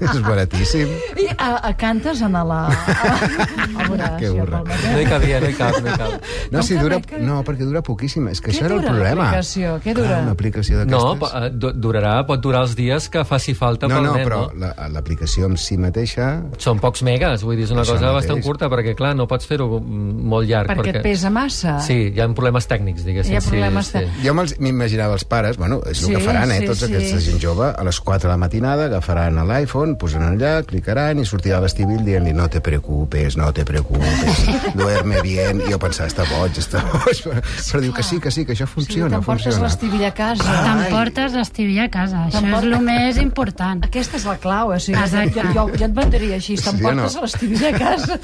és 0.04 0.20
baratíssim. 0.24 0.88
I 1.18 1.26
a, 1.36 1.48
a 1.68 1.72
cantes 1.78 2.20
en 2.24 2.32
la... 2.38 2.60
A, 2.68 4.08
Que 4.18 4.30
burra. 4.30 4.60
No 4.64 5.00
hi 5.00 5.06
cabia, 5.08 5.40
no 5.42 5.48
hi 5.50 5.56
cap, 5.58 5.74
no 5.82 5.90
hi 5.90 5.96
cap. 5.98 6.12
No, 6.52 6.58
Com 6.60 6.66
si 6.66 6.76
dura, 6.78 6.98
no, 7.00 7.06
que- 7.08 7.18
no, 7.22 7.38
perquè 7.46 7.66
dura 7.66 7.82
poquíssim. 7.84 8.28
És 8.30 8.40
que 8.40 8.50
Què 8.52 8.56
això 8.58 8.66
era 8.68 8.76
el 8.76 8.80
dura 8.82 8.92
problema. 8.92 9.24
l'aplicació? 9.24 9.74
Què 9.84 9.94
dura? 9.96 10.08
Clar, 10.12 10.20
una 10.28 10.34
aplicació 10.36 10.84
No, 10.84 10.84
d'aquestes... 10.84 11.18
po- 11.24 11.30
eh, 11.40 11.50
du- 11.64 11.72
durarà, 11.86 12.14
pot 12.28 12.42
durar 12.44 12.62
els 12.66 12.74
dies 12.78 13.08
que 13.12 13.24
faci 13.26 13.54
falta 13.58 13.88
no, 13.90 13.96
pel 13.98 14.06
no, 14.08 14.14
nen, 14.14 14.26
però 14.28 14.40
no? 14.52 14.60
la- 14.64 14.88
l'aplicació 14.94 15.48
en 15.50 15.56
si 15.60 15.78
mateixa... 15.80 16.28
Són 16.62 16.78
pocs 16.82 17.02
megas, 17.06 17.42
vull 17.46 17.56
dir, 17.58 17.66
és 17.68 17.74
una 17.74 17.82
Això 17.84 17.96
cosa 17.96 18.06
mateix. 18.12 18.20
bastant 18.20 18.44
curta, 18.46 18.70
perquè, 18.72 18.94
clar, 18.98 19.14
no 19.18 19.26
pots 19.30 19.48
fer-ho 19.50 19.68
molt 19.80 20.48
llarg. 20.50 20.70
Perquè 20.74 20.96
et 20.98 21.02
pesa 21.04 21.30
massa. 21.34 21.78
Sí, 21.84 21.98
hi 22.14 22.20
ha 22.22 22.28
problemes 22.36 22.68
tècnics, 22.70 23.04
diguéssim. 23.06 23.34
Hi 23.34 23.40
ha 23.40 23.44
problemes 23.48 23.90
sí, 23.90 23.92
sí. 23.92 23.98
tècnics. 23.98 24.24
Jo 24.28 24.36
me'ls- 24.38 24.56
m'imaginava 24.62 25.18
els 25.18 25.24
pares, 25.28 25.58
bueno, 25.60 25.80
és 25.90 26.03
el 26.04 26.10
Sí, 26.10 26.14
que 26.16 26.20
faran, 26.24 26.50
eh, 26.52 26.58
sí, 26.60 26.66
tots 26.66 26.80
sí. 26.80 26.88
aquesta 26.92 27.20
gent 27.20 27.40
jove, 27.42 27.70
a 27.76 27.84
les 27.84 28.00
4 28.00 28.28
de 28.28 28.32
la 28.32 28.36
matinada 28.36 28.84
agafaran 28.86 29.36
l'iPhone, 29.48 29.96
posaran 29.98 30.34
allà, 30.38 30.62
clicaran 30.64 31.18
i 31.18 31.24
sortirà 31.24 31.58
a 31.58 31.64
vestibül 31.64 32.04
dient-li 32.04 32.32
no 32.32 32.48
te 32.48 32.60
preocupes, 32.60 33.36
no 33.36 33.52
te 33.52 33.64
preocupes, 33.64 34.44
duerme 34.74 35.20
bien. 35.22 35.60
I 35.66 35.72
jo 35.72 35.78
pensava, 35.78 36.08
està 36.08 36.24
boig, 36.30 36.56
està 36.58 36.82
boig. 36.92 37.22
Però, 37.24 37.40
però 37.40 37.80
diu 37.84 37.92
que 37.96 38.02
sí, 38.02 38.20
que 38.20 38.30
sí, 38.30 38.44
que 38.44 38.52
això 38.54 38.66
Sí, 38.66 38.72
funciona, 38.74 39.10
T'emportes 39.16 39.54
funciona. 39.54 39.68
l'estivilla 39.68 40.08
a 40.08 40.14
casa. 40.14 40.56
T'emportes 40.64 41.32
l'estivia 41.38 41.84
a 41.84 41.90
casa, 41.90 42.24
això 42.28 42.42
és 42.44 42.64
el 42.64 42.80
més 42.84 43.16
important. 43.22 43.84
Aquesta 43.84 44.16
és 44.18 44.24
la 44.28 44.36
clau, 44.42 44.72
o 44.74 44.78
sigui, 44.80 44.98
Exacte. 44.98 45.42
jo, 45.54 45.68
jo 45.78 45.84
et 45.84 45.94
vendria 45.94 46.36
així, 46.36 46.56
Sí 46.56 46.64
t'emportes 46.64 47.14
o 47.14 47.18
no? 47.18 47.22
a 47.22 47.22
l'estivilla 47.28 47.68
a 47.68 47.78
casa 47.78 48.18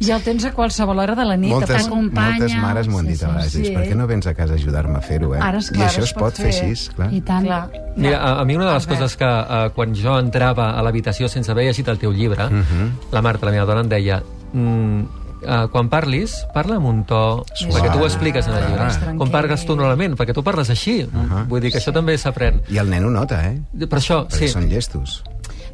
i 0.00 0.10
el 0.10 0.22
tens 0.22 0.44
a 0.44 0.52
qualsevol 0.52 0.98
hora 0.98 1.14
de 1.14 1.24
la 1.24 1.36
nit. 1.36 1.50
Moltes, 1.54 1.84
t'acompanya. 1.84 2.38
moltes 2.38 2.56
mares 2.60 2.88
m'ho 2.88 2.98
han 2.98 3.06
Sí, 3.06 3.10
dit 3.12 3.18
sí, 3.18 3.24
a 3.24 3.28
vegades. 3.28 3.52
sí. 3.52 3.62
Per 3.74 3.84
què 3.88 3.94
no 3.96 4.06
vens 4.06 4.26
a 4.26 4.34
casa 4.34 4.52
a 4.52 4.56
ajudar-me 4.56 4.98
a 4.98 5.00
fer-ho, 5.00 5.34
eh? 5.34 5.40
Ara, 5.40 5.58
és 5.58 5.70
I 5.70 5.74
clar, 5.74 5.88
això 5.90 6.02
es 6.04 6.12
pot 6.12 6.34
fer 6.36 6.52
fer. 6.52 6.64
així, 6.70 6.88
clar. 6.94 7.12
I 7.14 7.20
tant. 7.22 7.44
Clar. 7.46 7.70
Mira, 7.96 8.18
a, 8.18 8.40
a 8.40 8.44
mi 8.44 8.56
una 8.58 8.66
de 8.68 8.74
les 8.74 8.86
coses 8.90 9.16
que 9.16 9.24
uh, 9.24 9.68
quan 9.74 9.94
jo 9.94 10.16
entrava 10.18 10.72
a 10.74 10.82
l'habitació 10.82 11.28
sense 11.30 11.50
haver 11.52 11.68
llegit 11.68 11.88
el 11.88 11.98
teu 12.02 12.12
llibre, 12.12 12.48
Mhm. 12.50 12.88
la 13.14 13.22
Marta, 13.22 13.46
la 13.46 13.52
meva 13.54 13.66
dona, 13.70 13.84
em 13.84 13.88
deia 13.92 14.22
mm, 14.52 15.00
uh, 15.44 15.68
quan 15.70 15.88
parlis, 15.92 16.34
parla 16.54 16.76
amb 16.80 16.86
un 16.90 17.04
to 17.04 17.44
Suau. 17.54 17.70
perquè 17.76 17.92
tu 17.92 18.00
ho 18.02 18.06
expliques 18.06 18.46
en 18.48 18.54
el 18.54 18.64
llibre. 18.66 18.88
Tranquil. 18.98 19.18
Com 19.18 19.30
parles 19.30 19.64
tu 19.66 19.76
normalment, 19.76 20.16
perquè 20.18 20.34
tu 20.34 20.42
parles 20.42 20.70
així. 20.70 21.06
Vull 21.48 21.60
dir 21.60 21.70
que 21.70 21.78
això 21.78 21.92
també 21.92 22.16
s'aprèn. 22.18 22.62
I 22.68 22.78
el 22.78 22.90
nen 22.90 23.04
ho 23.04 23.10
nota, 23.10 23.42
eh? 23.46 23.60
Per 23.86 23.98
això, 24.00 24.24
Perquè 24.26 24.46
sí. 24.46 24.48
són 24.48 24.68
llestos. 24.68 25.22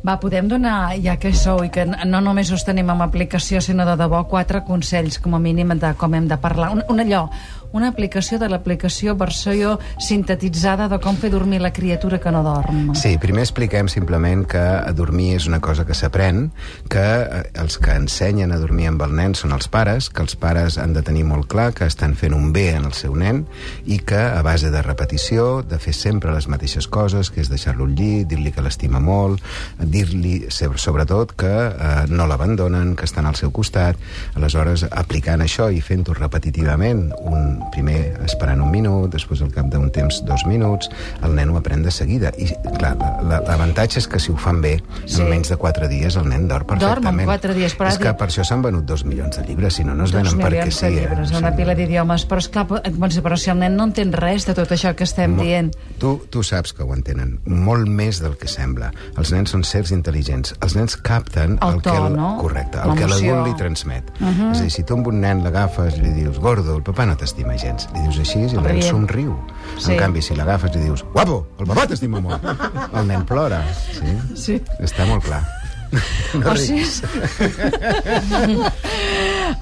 Va, 0.01 0.17
podem 0.17 0.49
donar, 0.49 0.95
ja 1.05 1.19
que 1.21 1.33
sou 1.37 1.61
i 1.67 1.71
que 1.73 1.85
no 1.85 2.23
només 2.25 2.49
us 2.57 2.65
tenim 2.65 2.89
amb 2.89 3.05
aplicació, 3.05 3.61
sinó 3.61 3.85
de 3.85 3.99
debò, 4.01 4.23
quatre 4.29 4.63
consells, 4.65 5.19
com 5.21 5.37
a 5.37 5.41
mínim, 5.43 5.75
de 5.77 5.93
com 6.01 6.15
hem 6.17 6.29
de 6.29 6.39
parlar. 6.41 6.71
Un, 6.73 6.81
un 6.89 7.03
allò, 7.05 7.27
una 7.73 7.89
aplicació 7.89 8.39
de 8.41 8.49
l'aplicació 8.51 9.15
versió 9.15 9.77
sintetitzada 10.03 10.89
de 10.91 10.99
com 11.03 11.19
fer 11.21 11.31
dormir 11.31 11.61
la 11.63 11.73
criatura 11.73 12.19
que 12.19 12.33
no 12.35 12.43
dorm. 12.43 12.95
Sí, 12.99 13.13
primer 13.23 13.45
expliquem 13.45 13.91
simplement 13.93 14.43
que 14.51 14.63
dormir 14.97 15.35
és 15.37 15.47
una 15.47 15.61
cosa 15.63 15.85
que 15.87 15.95
s'aprèn, 15.95 16.49
que 16.91 17.05
eh, 17.05 17.43
els 17.63 17.79
que 17.79 17.95
ensenyen 17.95 18.51
a 18.51 18.59
dormir 18.59 18.89
amb 18.91 19.05
el 19.07 19.15
nen 19.15 19.37
són 19.39 19.55
els 19.55 19.71
pares, 19.71 20.11
que 20.11 20.25
els 20.25 20.35
pares 20.41 20.81
han 20.83 20.97
de 20.97 21.05
tenir 21.07 21.25
molt 21.29 21.47
clar 21.51 21.71
que 21.77 21.87
estan 21.87 22.17
fent 22.19 22.35
un 22.35 22.51
bé 22.57 22.71
en 22.75 22.89
el 22.89 22.97
seu 22.97 23.15
nen 23.15 23.45
i 23.87 24.01
que 24.03 24.19
a 24.19 24.43
base 24.43 24.73
de 24.75 24.83
repetició, 24.83 25.63
de 25.63 25.79
fer 25.79 25.95
sempre 25.95 26.35
les 26.35 26.49
mateixes 26.51 26.89
coses, 26.91 27.31
que 27.31 27.45
és 27.45 27.53
deixar-lo 27.53 27.87
al 27.87 27.95
llit, 27.95 28.27
dir-li 28.31 28.51
que 28.55 28.65
l'estima 28.65 28.99
molt, 28.99 29.45
dir-li 29.91 30.47
sobre- 30.51 30.79
sobretot 30.79 31.33
que 31.37 31.51
eh, 31.51 32.05
no 32.09 32.27
l'abandonen, 32.31 32.95
que 32.97 33.05
estan 33.05 33.27
al 33.27 33.37
seu 33.37 33.51
costat, 33.51 33.97
aleshores 34.35 34.87
aplicant 34.91 35.43
això 35.43 35.69
i 35.73 35.81
fent-ho 35.85 36.15
repetitivament, 36.15 37.11
un, 37.27 37.59
primer 37.75 38.17
esperant 38.25 38.61
un 38.63 38.71
minut, 38.71 39.11
després 39.13 39.43
al 39.43 39.53
cap 39.55 39.67
d'un 39.73 39.91
temps 39.95 40.23
dos 40.27 40.45
minuts, 40.49 40.89
el 41.23 41.35
nen 41.37 41.51
ho 41.51 41.59
aprèn 41.61 41.83
de 41.85 41.91
seguida. 41.91 42.33
I 42.39 42.49
clar, 42.79 42.97
la- 42.99 43.13
la- 43.29 43.41
l'avantatge 43.47 43.99
és 43.99 44.09
que 44.09 44.19
si 44.21 44.33
ho 44.33 44.37
fan 44.37 44.61
bé, 44.61 44.81
Sí. 45.07 45.23
en 45.23 45.31
menys 45.31 45.49
de 45.51 45.57
quatre 45.57 45.89
dies 45.89 46.17
el 46.17 46.29
nen 46.29 46.47
dorm 46.49 46.67
perfectament. 46.67 47.21
en 47.21 47.27
quatre 47.27 47.55
dies, 47.55 47.77
però 47.77 47.89
És 47.89 47.99
que 47.99 48.13
per 48.15 48.29
això 48.29 48.45
s'han 48.45 48.63
venut 48.63 48.85
dos 48.85 49.05
milions 49.05 49.37
de 49.37 49.45
llibres, 49.45 49.75
si 49.75 49.85
no, 49.85 49.95
no 49.95 50.05
es 50.05 50.13
Dos 50.13 50.23
venen 50.23 50.39
perquè 50.39 50.51
milions 50.51 50.75
sí. 50.77 50.87
de 50.87 50.93
llibres, 50.93 51.33
eh? 51.33 51.37
una 51.39 51.55
pila 51.57 51.75
d'idiomes, 51.75 52.27
però 52.29 52.39
esclar, 52.39 52.67
doncs, 52.67 53.21
però 53.23 53.37
si 53.37 53.51
el 53.51 53.59
nen 53.59 53.77
no 53.77 53.85
entén 53.85 54.13
res 54.13 54.47
de 54.47 54.55
tot 54.55 54.71
això 54.71 54.95
que 54.95 55.05
estem 55.05 55.35
Mo- 55.37 55.43
dient. 55.43 55.75
Tu, 55.99 56.23
tu 56.31 56.43
saps 56.43 56.73
que 56.73 56.83
ho 56.83 56.95
entenen, 56.95 57.41
molt 57.45 57.89
més 57.89 58.21
del 58.21 58.37
que 58.37 58.49
sembla. 58.49 58.93
Els 59.17 59.33
nens 59.33 59.51
són 59.51 59.65
sers 59.81 59.93
intel·ligents. 59.97 60.53
Els 60.63 60.75
nens 60.77 60.97
capten 60.97 61.57
El 61.63 61.75
el, 61.77 61.83
to, 61.83 61.91
que... 61.91 61.97
el- 62.07 62.17
no? 62.17 62.31
Correcte, 62.41 62.79
el 62.85 62.95
que 62.99 63.07
l'adult 63.09 63.47
li 63.49 63.55
transmet. 63.57 64.11
Uh 64.21 64.27
-huh. 64.29 64.51
És 64.53 64.59
a 64.61 64.63
dir, 64.63 64.71
si 64.71 64.83
tu 64.85 64.95
amb 64.95 65.07
un 65.09 65.21
nen 65.21 65.43
l'agafes 65.45 65.97
i 65.97 66.01
li 66.03 66.13
dius, 66.13 66.39
gordo, 66.39 66.77
el 66.77 66.83
papà 66.83 67.07
no 67.07 67.17
t'estima 67.17 67.57
gens, 67.59 67.89
li 67.95 68.01
dius 68.03 68.19
així 68.19 68.39
i 68.41 68.45
el 68.45 68.63
nen 68.63 68.67
Rient. 68.77 68.91
somriu. 68.91 69.37
Sí. 69.79 69.93
En 69.93 69.99
canvi, 69.99 70.23
si 70.23 70.35
l'agafes 70.37 70.75
i 70.77 70.79
dius, 70.79 71.05
guapo, 71.15 71.47
el 71.59 71.67
papà 71.67 71.87
t'estima 71.87 72.21
molt, 72.21 72.43
el 72.99 73.07
nen 73.07 73.25
plora. 73.25 73.65
Sí? 73.93 74.19
Sí. 74.35 74.63
Està 74.81 75.07
molt 75.07 75.25
clar. 75.25 75.43
o 76.47 76.55
sigui, 76.57 76.85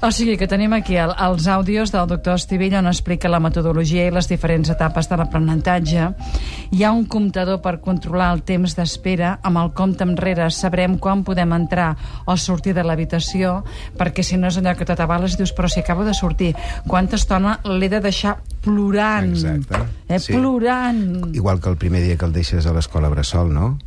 o 0.01 0.09
sigui 0.11 0.37
que 0.37 0.47
tenim 0.47 0.73
aquí 0.77 0.95
el, 0.99 1.11
els 1.17 1.47
àudios 1.49 1.91
del 1.93 2.07
doctor 2.07 2.37
Estivell 2.39 2.75
on 2.79 2.87
explica 2.91 3.29
la 3.31 3.39
metodologia 3.43 4.05
i 4.07 4.13
les 4.13 4.27
diferents 4.29 4.69
etapes 4.71 5.09
de 5.09 5.17
l'aprenentatge. 5.19 6.07
Hi 6.71 6.83
ha 6.85 6.91
un 6.95 7.05
comptador 7.09 7.59
per 7.63 7.79
controlar 7.83 8.29
el 8.35 8.43
temps 8.47 8.75
d'espera. 8.77 9.37
Amb 9.43 9.61
el 9.63 9.71
compte 9.77 10.05
enrere 10.05 10.49
sabrem 10.53 10.97
quan 11.01 11.23
podem 11.27 11.53
entrar 11.57 11.89
o 12.25 12.37
sortir 12.37 12.73
de 12.77 12.83
l'habitació, 12.85 13.63
perquè 13.99 14.23
si 14.23 14.37
no 14.37 14.47
és 14.51 14.59
allò 14.61 14.75
que 14.77 14.87
t'atabales 14.87 15.35
i 15.35 15.41
dius, 15.43 15.53
però 15.55 15.69
si 15.71 15.81
acabo 15.83 16.05
de 16.07 16.13
sortir, 16.13 16.53
quanta 16.87 17.17
estona 17.19 17.59
l'he 17.65 17.89
de 17.89 17.99
deixar 18.05 18.37
plorant? 18.63 19.31
Exacte, 19.33 19.83
Eh, 20.09 20.19
sí. 20.19 20.33
plorant. 20.33 21.29
Igual 21.35 21.59
que 21.61 21.69
el 21.69 21.77
primer 21.77 22.01
dia 22.03 22.17
que 22.17 22.25
el 22.25 22.33
deixes 22.33 22.65
a 22.65 22.73
l'escola 22.73 23.09
bressol, 23.09 23.53
no? 23.53 23.77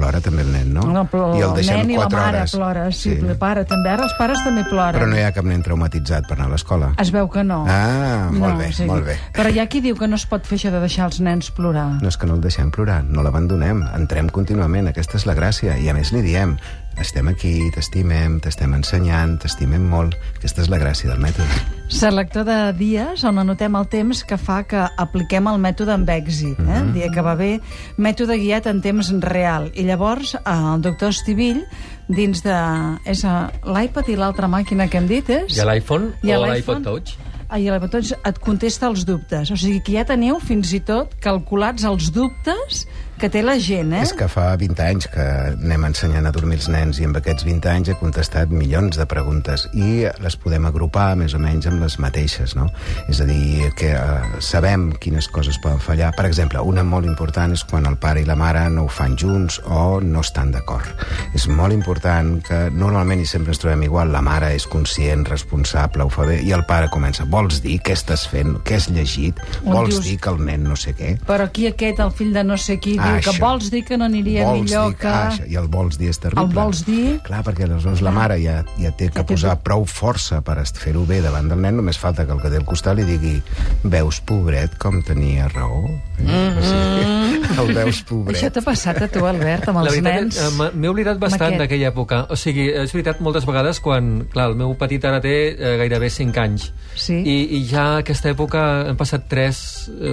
Plora 0.00 0.20
també 0.24 0.40
el 0.46 0.50
nen, 0.54 0.70
no? 0.72 0.86
No, 0.88 1.02
però 1.12 1.26
I 1.36 1.42
el 1.44 1.50
el 1.50 1.58
deixem 1.60 1.82
nen 1.82 1.90
i 1.92 1.98
la 2.00 2.06
mare 2.08 2.38
hores. 2.40 2.54
plora, 2.56 2.84
sí, 2.96 3.10
el 3.20 3.36
pare 3.36 3.66
també. 3.68 3.90
Ara 3.92 4.06
els 4.08 4.14
pares 4.18 4.40
també 4.46 4.64
ploren. 4.64 4.96
Però 4.96 5.08
no 5.10 5.18
hi 5.18 5.24
ha 5.26 5.32
cap 5.36 5.44
nen 5.44 5.60
traumatitzat 5.66 6.24
per 6.28 6.38
anar 6.38 6.48
a 6.48 6.54
l'escola. 6.54 6.92
Es 7.04 7.12
veu 7.12 7.28
que 7.28 7.44
no. 7.44 7.60
Ah, 7.68 8.30
molt 8.32 8.56
bé, 8.62 8.70
molt 8.88 9.04
bé. 9.10 9.18
Però 9.36 9.52
hi 9.52 9.60
ha 9.60 9.66
qui 9.68 9.82
diu 9.84 9.98
que 9.98 10.08
no 10.08 10.16
es 10.16 10.24
pot 10.30 10.46
fer 10.48 10.56
això 10.56 10.72
de 10.72 10.80
deixar 10.80 11.10
els 11.10 11.20
nens 11.20 11.50
plorar. 11.52 12.00
No 12.00 12.08
és 12.08 12.16
que 12.16 12.26
no 12.26 12.38
el 12.38 12.40
deixem 12.40 12.70
plorar, 12.72 13.02
no 13.04 13.22
l'abandonem, 13.26 13.84
entrem 13.94 14.30
contínuament, 14.32 14.88
aquesta 14.88 15.18
és 15.20 15.26
la 15.28 15.36
gràcia. 15.36 15.76
I 15.76 15.90
a 15.92 15.94
més 15.94 16.12
li 16.16 16.22
diem, 16.24 16.56
estem 16.98 17.28
aquí, 17.30 17.70
t'estimem, 17.74 18.38
t'estem 18.42 18.72
ensenyant, 18.76 19.36
t'estimem 19.42 19.84
molt. 19.92 20.16
Aquesta 20.38 20.64
és 20.64 20.70
la 20.72 20.80
gràcia 20.82 21.10
del 21.10 21.20
mètode. 21.22 21.60
Selector 21.90 22.44
de 22.46 22.58
dies 22.78 23.22
on 23.26 23.40
anotem 23.42 23.76
el 23.78 23.86
temps 23.90 24.22
que 24.26 24.38
fa 24.38 24.60
que 24.68 24.82
apliquem 25.00 25.48
el 25.50 25.60
mètode 25.62 25.94
amb 25.94 26.10
èxit. 26.10 26.58
Eh? 26.58 26.82
Mhm. 26.82 26.92
Dia 26.96 27.08
que 27.14 27.24
va 27.24 27.34
bé, 27.38 27.60
mètode 27.96 28.36
guiat 28.38 28.66
en 28.66 28.80
temps 28.80 29.12
real. 29.22 29.70
I 29.74 29.86
llavors 29.88 30.34
eh, 30.34 30.40
el 30.44 30.82
doctor 30.82 31.10
Estivill, 31.14 31.64
dins 32.08 32.42
de... 32.42 32.58
És 33.06 33.24
eh, 33.24 33.48
l'iPad 33.64 34.08
i 34.10 34.16
l'altra 34.18 34.48
màquina 34.50 34.88
que 34.90 34.98
hem 34.98 35.08
dit, 35.10 35.28
és? 35.30 35.56
I 35.56 35.66
l'iPhone 35.66 36.14
o 36.22 36.46
l'iPod 36.46 36.84
Touch? 36.84 37.16
Ah, 37.50 37.58
i 37.58 37.66
l'iPod 37.66 37.90
Touch 37.96 38.12
et 38.14 38.38
contesta 38.38 38.90
els 38.90 39.06
dubtes. 39.06 39.50
O 39.50 39.58
sigui 39.58 39.80
que 39.82 39.96
ja 39.98 40.04
teniu 40.06 40.38
fins 40.42 40.74
i 40.76 40.82
tot 40.86 41.16
calculats 41.22 41.86
els 41.88 42.12
dubtes 42.14 42.84
que 43.20 43.28
té 43.30 43.42
la 43.44 43.54
gent, 43.60 43.92
eh? 43.92 44.00
És 44.06 44.12
que 44.16 44.26
fa 44.32 44.48
20 44.58 44.80
anys 44.82 45.06
que 45.12 45.20
anem 45.52 45.84
ensenyant 45.90 46.26
a 46.26 46.32
dormir 46.32 46.56
els 46.58 46.68
nens 46.72 46.98
i 47.00 47.04
amb 47.06 47.18
aquests 47.20 47.44
20 47.46 47.68
anys 47.70 47.90
he 47.92 47.96
contestat 48.00 48.48
milions 48.54 48.96
de 48.96 49.04
preguntes 49.10 49.66
i 49.76 50.06
les 50.24 50.36
podem 50.40 50.64
agrupar 50.68 51.10
més 51.20 51.34
o 51.36 51.40
menys 51.42 51.68
amb 51.68 51.82
les 51.84 51.98
mateixes, 52.00 52.54
no? 52.56 52.66
És 53.12 53.20
a 53.20 53.26
dir, 53.28 53.68
que 53.76 53.90
eh, 53.92 54.40
sabem 54.40 54.88
quines 55.02 55.28
coses 55.28 55.58
poden 55.62 55.78
fallar. 55.84 56.10
Per 56.16 56.24
exemple, 56.28 56.62
una 56.64 56.82
molt 56.86 57.06
important 57.06 57.52
és 57.56 57.64
quan 57.68 57.86
el 57.90 57.98
pare 58.00 58.22
i 58.24 58.28
la 58.28 58.36
mare 58.40 58.64
no 58.72 58.86
ho 58.86 58.88
fan 58.90 59.16
junts 59.20 59.60
o 59.66 60.00
no 60.00 60.24
estan 60.24 60.50
d'acord. 60.56 60.88
És 61.36 61.46
molt 61.48 61.76
important 61.76 62.38
que 62.46 62.62
normalment 62.72 63.20
i 63.20 63.28
sempre 63.28 63.52
ens 63.52 63.60
trobem 63.60 63.84
igual, 63.86 64.10
la 64.14 64.22
mare 64.24 64.54
és 64.56 64.66
conscient, 64.70 65.26
responsable, 65.28 66.04
ho 66.08 66.10
fa 66.12 66.24
bé, 66.28 66.40
i 66.46 66.54
el 66.56 66.64
pare 66.68 66.88
comença, 66.88 67.28
vols 67.28 67.60
dir 67.62 67.78
què 67.84 67.92
estàs 67.98 68.24
fent, 68.30 68.56
què 68.64 68.80
has 68.80 68.88
llegit, 68.88 69.38
On 69.64 69.74
vols 69.74 69.94
dius- 69.98 70.04
dir 70.08 70.16
que 70.20 70.30
el 70.32 70.40
nen 70.46 70.64
no 70.64 70.76
sé 70.76 70.94
què? 70.96 71.14
Però 71.28 71.44
aquí 71.44 71.66
aquest, 71.68 72.00
el 72.00 72.10
fill 72.16 72.32
de 72.32 72.44
no 72.44 72.56
sé 72.56 72.78
qui, 72.80 72.96
diu 73.10 73.24
que 73.24 73.32
Això. 73.34 73.44
vols 73.44 73.70
dir 73.72 73.82
que 73.88 73.98
no 74.00 74.08
aniria 74.10 74.46
vols 74.48 74.62
millor 74.62 74.88
dir, 74.90 74.98
que... 75.02 75.14
Això, 75.14 75.46
I 75.50 75.60
el 75.60 75.68
vols 75.72 75.98
dir 76.00 76.10
és 76.12 76.20
terrible. 76.22 76.46
El 76.46 76.54
vols 76.56 76.84
dir? 76.88 77.04
Clar, 77.26 77.42
perquè 77.46 77.66
aleshores 77.68 78.04
la 78.06 78.14
mare 78.14 78.40
ja, 78.42 78.60
ja 78.80 78.92
té 78.96 79.10
que 79.14 79.24
posar 79.28 79.56
prou 79.64 79.86
força 79.88 80.40
per 80.46 80.58
fer-ho 80.80 81.04
bé 81.08 81.20
davant 81.24 81.48
del 81.50 81.60
nen, 81.60 81.80
només 81.80 81.98
falta 82.00 82.26
que 82.26 82.36
el 82.36 82.42
que 82.42 82.52
té 82.52 82.60
al 82.60 82.68
costat 82.68 82.98
li 82.98 83.08
digui 83.08 83.36
veus, 83.84 84.20
pobret, 84.24 84.76
com 84.80 85.02
tenia 85.06 85.48
raó? 85.48 85.88
Mm 86.18 86.26
-hmm. 86.26 87.19
El 87.60 87.72
veus, 87.76 88.02
pobret. 88.08 88.36
Això 88.36 88.50
t'ha 88.54 88.62
passat 88.64 89.00
a 89.02 89.08
tu, 89.12 89.24
Albert, 89.26 89.68
amb 89.70 89.80
La 89.82 89.90
els 89.90 90.00
nens? 90.02 90.38
eh, 90.40 90.70
m'he 90.74 90.88
oblidat 90.90 91.18
bastant 91.22 91.56
d'aquella 91.60 91.90
època. 91.92 92.22
O 92.30 92.36
sigui, 92.36 92.68
és 92.70 92.92
veritat, 92.94 93.20
moltes 93.24 93.46
vegades 93.48 93.80
quan... 93.80 94.26
Clar, 94.30 94.48
el 94.50 94.56
meu 94.58 94.74
petit 94.78 95.04
ara 95.04 95.20
té 95.22 95.34
eh, 95.54 95.74
gairebé 95.80 96.10
5 96.10 96.40
anys. 96.42 96.68
Sí. 96.94 97.16
I, 97.20 97.36
I 97.58 97.62
ja 97.70 97.84
aquesta 98.00 98.30
època 98.32 98.62
han 98.90 98.96
passat 99.00 99.28
3, 99.30 99.60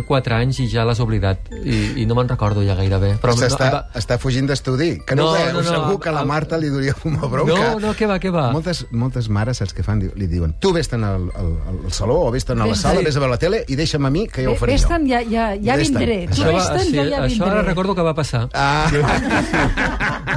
4 0.07 0.35
anys 0.37 0.59
i 0.63 0.67
ja 0.71 0.85
l'has 0.87 0.99
oblidat. 1.03 1.49
I, 1.57 2.01
I 2.03 2.05
no 2.09 2.15
me'n 2.17 2.29
recordo 2.29 2.63
ja 2.65 2.75
gairebé. 2.77 3.15
Però 3.21 3.35
S'està 3.37 3.69
va- 3.73 3.83
està 3.97 4.17
fugint 4.21 4.47
d'estudi. 4.49 4.97
Que 5.07 5.15
no, 5.15 5.27
No, 5.27 5.33
no 5.33 5.37
veu, 5.37 5.53
no, 5.53 5.61
no, 5.61 5.69
segur 5.69 5.99
que 6.03 6.11
la 6.15 6.21
el- 6.23 6.27
Marta 6.29 6.57
li 6.57 6.69
duria 6.71 6.93
una 7.03 7.27
bronca. 7.27 7.53
No, 7.73 7.79
no, 7.83 7.93
què 7.97 8.07
va, 8.07 8.19
què 8.23 8.31
va? 8.31 8.47
Moltes, 8.55 8.85
moltes 8.91 9.27
mares, 9.29 9.57
saps 9.59 9.73
què 9.75 9.83
fan? 9.83 9.99
Li 10.15 10.27
diuen, 10.31 10.53
tu 10.63 10.71
vés-te'n 10.75 11.03
al, 11.03 11.25
al, 11.35 11.49
al 11.67 11.79
saló 11.91 12.19
o 12.27 12.31
vés-te'n 12.31 12.61
a 12.63 12.67
la 12.69 12.75
sala, 12.79 13.01
vés 13.03 13.17
a 13.17 13.19
veure 13.19 13.33
la 13.33 13.39
tele 13.41 13.63
i 13.67 13.75
deixa'm 13.75 14.05
a 14.07 14.11
mi, 14.13 14.25
que 14.31 14.45
ja 14.45 14.51
ho 14.51 14.55
faré 14.55 14.77
Vés-te'n, 14.77 15.03
jo. 15.03 15.11
ja, 15.11 15.21
ja, 15.27 15.47
ja 15.59 15.75
Vés-te'n. 15.75 15.97
vindré. 15.99 16.17
Tu 16.31 16.43
vés-te'n, 16.47 16.85
sí, 16.87 16.95
jo 16.95 17.06
ja 17.11 17.23
això 17.25 17.47
ara 17.49 17.63
recordo 17.65 17.95
que 17.95 18.05
va 18.05 18.13
passar. 18.17 18.47
Ah, 18.53 18.87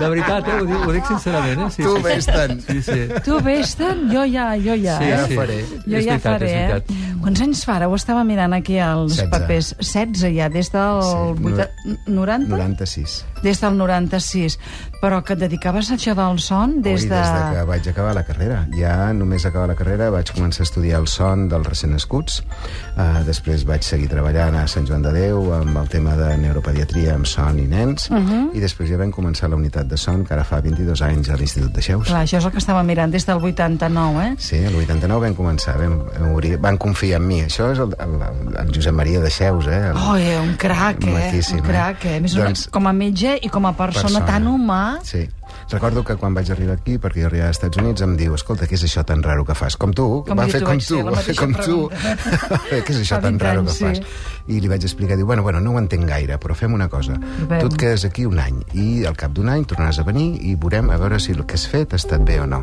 De 0.00 0.08
veritat, 0.08 0.46
eh? 0.48 0.54
Ho 0.60 0.64
dic, 0.64 0.86
ho 0.86 0.92
dic 0.94 1.08
sincerament, 1.10 1.60
eh? 1.66 1.70
Sí, 1.74 1.82
tu 1.84 1.96
sí, 1.96 2.02
vés-te'n. 2.06 2.60
Sí, 2.64 2.76
sí. 2.86 3.00
Tu 3.26 3.38
vés-te'n, 3.44 4.04
jo 4.12 4.24
ja, 4.30 4.46
jo 4.56 4.76
ja. 4.80 4.96
Sí, 5.00 5.04
eh? 5.04 5.10
ja 5.10 5.26
sí. 5.26 5.36
faré. 5.36 5.58
Jo 5.84 5.98
és 5.98 6.06
ja 6.06 6.16
veritat, 6.16 6.22
faré, 6.30 6.52
eh? 6.54 7.16
Quants 7.20 7.42
anys 7.44 7.64
fa 7.68 7.74
ara? 7.76 7.88
Ho 7.90 7.98
estava 7.98 8.22
mirant 8.24 8.54
aquí 8.56 8.78
als 8.80 9.18
16. 9.18 9.28
papers. 9.34 9.72
16 9.82 10.32
ja, 10.38 10.48
des 10.52 10.70
del 10.72 11.02
Sí, 11.04 11.16
80... 11.50 11.68
90? 12.06 12.48
96. 12.54 13.18
Des 13.42 13.60
del 13.60 13.76
96. 13.78 14.58
Però 15.00 15.22
que 15.24 15.32
et 15.32 15.38
dedicaves 15.40 15.88
a 15.90 15.94
això 15.96 16.12
del 16.14 16.38
son 16.44 16.82
des 16.82 17.02
Ui, 17.04 17.08
de... 17.08 17.16
des 17.16 17.30
de 17.32 17.54
que 17.56 17.62
vaig 17.64 17.88
acabar 17.88 18.14
la 18.14 18.24
carrera. 18.24 18.66
Ja 18.76 19.12
només 19.16 19.46
acabar 19.48 19.66
la 19.68 19.74
carrera 19.74 20.10
vaig 20.12 20.28
començar 20.34 20.60
a 20.60 20.68
estudiar 20.68 21.00
el 21.00 21.06
son 21.08 21.48
dels 21.48 21.66
recent 21.66 21.92
nascuts. 21.94 22.42
Uh, 22.96 23.22
després 23.24 23.64
vaig 23.64 23.82
seguir 23.86 24.08
treballant 24.12 24.54
a 24.60 24.66
Sant 24.68 24.84
Joan 24.86 25.02
de 25.02 25.12
Déu 25.14 25.52
amb 25.56 25.76
el 25.80 25.88
tema 25.88 26.16
de 26.20 26.36
neuropediatria 26.36 27.14
amb 27.14 27.26
son 27.26 27.58
i 27.58 27.66
nens. 27.66 28.10
Uh 28.10 28.14
Mhm. 28.20 28.28
-huh. 28.30 28.56
I 28.56 28.60
després 28.60 28.90
ja 28.90 28.96
vam 28.98 29.10
començar 29.10 29.48
la 29.48 29.56
unitat 29.56 29.86
de 29.86 29.96
son, 29.96 30.24
que 30.24 30.34
ara 30.34 30.44
fa 30.44 30.60
22 30.60 31.00
anys 31.02 31.30
a 31.30 31.36
l'Institut 31.36 31.72
de 31.72 31.80
Xeus. 31.82 32.06
Clar, 32.08 32.24
això 32.26 32.36
és 32.38 32.44
el 32.44 32.50
que 32.50 32.58
estava 32.58 32.82
mirant 32.82 33.10
des 33.10 33.24
del 33.26 33.38
89, 33.38 34.22
eh? 34.26 34.34
Sí, 34.38 34.56
el 34.56 34.74
89 34.74 35.20
vam 35.20 35.34
començar, 35.34 35.78
vam, 35.78 35.98
vam 36.18 36.32
obrir, 36.34 36.58
van 36.58 36.76
confiar 36.76 37.20
en 37.20 37.26
mi. 37.26 37.40
Això 37.42 37.72
és 37.72 37.78
el, 37.78 37.94
el, 37.98 38.58
el 38.66 38.74
Josep 38.74 38.92
Maria 38.92 39.20
de 39.20 39.30
Xeus, 39.30 39.66
eh? 39.66 39.88
El, 39.90 39.96
Oh, 39.96 40.16
eh, 40.16 40.38
un 40.40 40.54
crac, 40.56 41.02
eh? 41.04 41.10
Maquíssim, 41.10 41.58
un 41.58 41.62
crac, 41.64 42.04
eh? 42.04 42.16
A 42.16 42.20
Més 42.20 42.34
Doncs- 42.34 42.44
doncs, 42.46 42.68
com 42.68 42.86
a 42.86 42.92
metge 42.92 43.29
i 43.38 43.50
com 43.52 43.66
a 43.66 43.72
persona, 43.76 44.08
persona. 44.08 44.26
tan 44.26 44.48
humà... 44.50 44.82
Sí. 45.06 45.26
Recordo 45.70 46.02
que 46.04 46.16
quan 46.18 46.34
vaig 46.34 46.50
arribar 46.50 46.74
aquí, 46.78 46.96
perquè 46.98 47.22
jo 47.22 47.28
arribava 47.28 47.48
als 47.52 47.58
Estats 47.60 47.78
Units, 47.78 48.02
em 48.02 48.16
diu, 48.18 48.34
escolta, 48.34 48.66
què 48.66 48.74
és 48.74 48.84
això 48.88 49.04
tan 49.06 49.22
raro 49.22 49.44
que 49.46 49.54
fas? 49.54 49.76
Com 49.80 49.92
tu, 49.94 50.24
Com 50.26 50.38
va 50.38 50.46
fer 50.50 50.62
com 50.66 50.78
tu, 50.82 50.98
va 51.06 51.22
fer 51.22 51.36
com 51.38 51.52
tu. 51.54 51.76
què 51.90 52.80
és 52.90 52.98
això 53.04 53.20
tan 53.22 53.38
20 53.38 53.44
raro 53.44 53.64
que 53.68 53.74
fas? 53.78 54.00
I 54.50 54.58
li 54.60 54.68
vaig 54.70 54.82
explicar, 54.82 55.16
diu, 55.16 55.26
bueno, 55.28 55.42
bueno, 55.46 55.60
no 55.62 55.72
ho 55.76 55.78
entenc 55.78 56.08
gaire, 56.08 56.38
però 56.42 56.56
fem 56.58 56.72
una 56.74 56.88
cosa. 56.90 57.14
Tu 57.48 57.66
et 57.68 57.76
quedes 57.78 58.04
aquí 58.08 58.24
un 58.26 58.38
any 58.42 58.58
i 58.74 59.04
al 59.06 59.14
cap 59.16 59.30
d'un 59.36 59.48
any 59.52 59.64
tornaràs 59.68 60.00
a 60.02 60.04
venir 60.08 60.40
i 60.42 60.56
veurem 60.58 60.90
a 60.90 60.96
veure 60.98 61.20
si 61.22 61.32
el 61.36 61.44
que 61.46 61.54
has 61.54 61.66
fet 61.70 61.92
ha 61.94 62.00
estat 62.00 62.24
bé 62.26 62.40
o 62.40 62.46
no. 62.50 62.60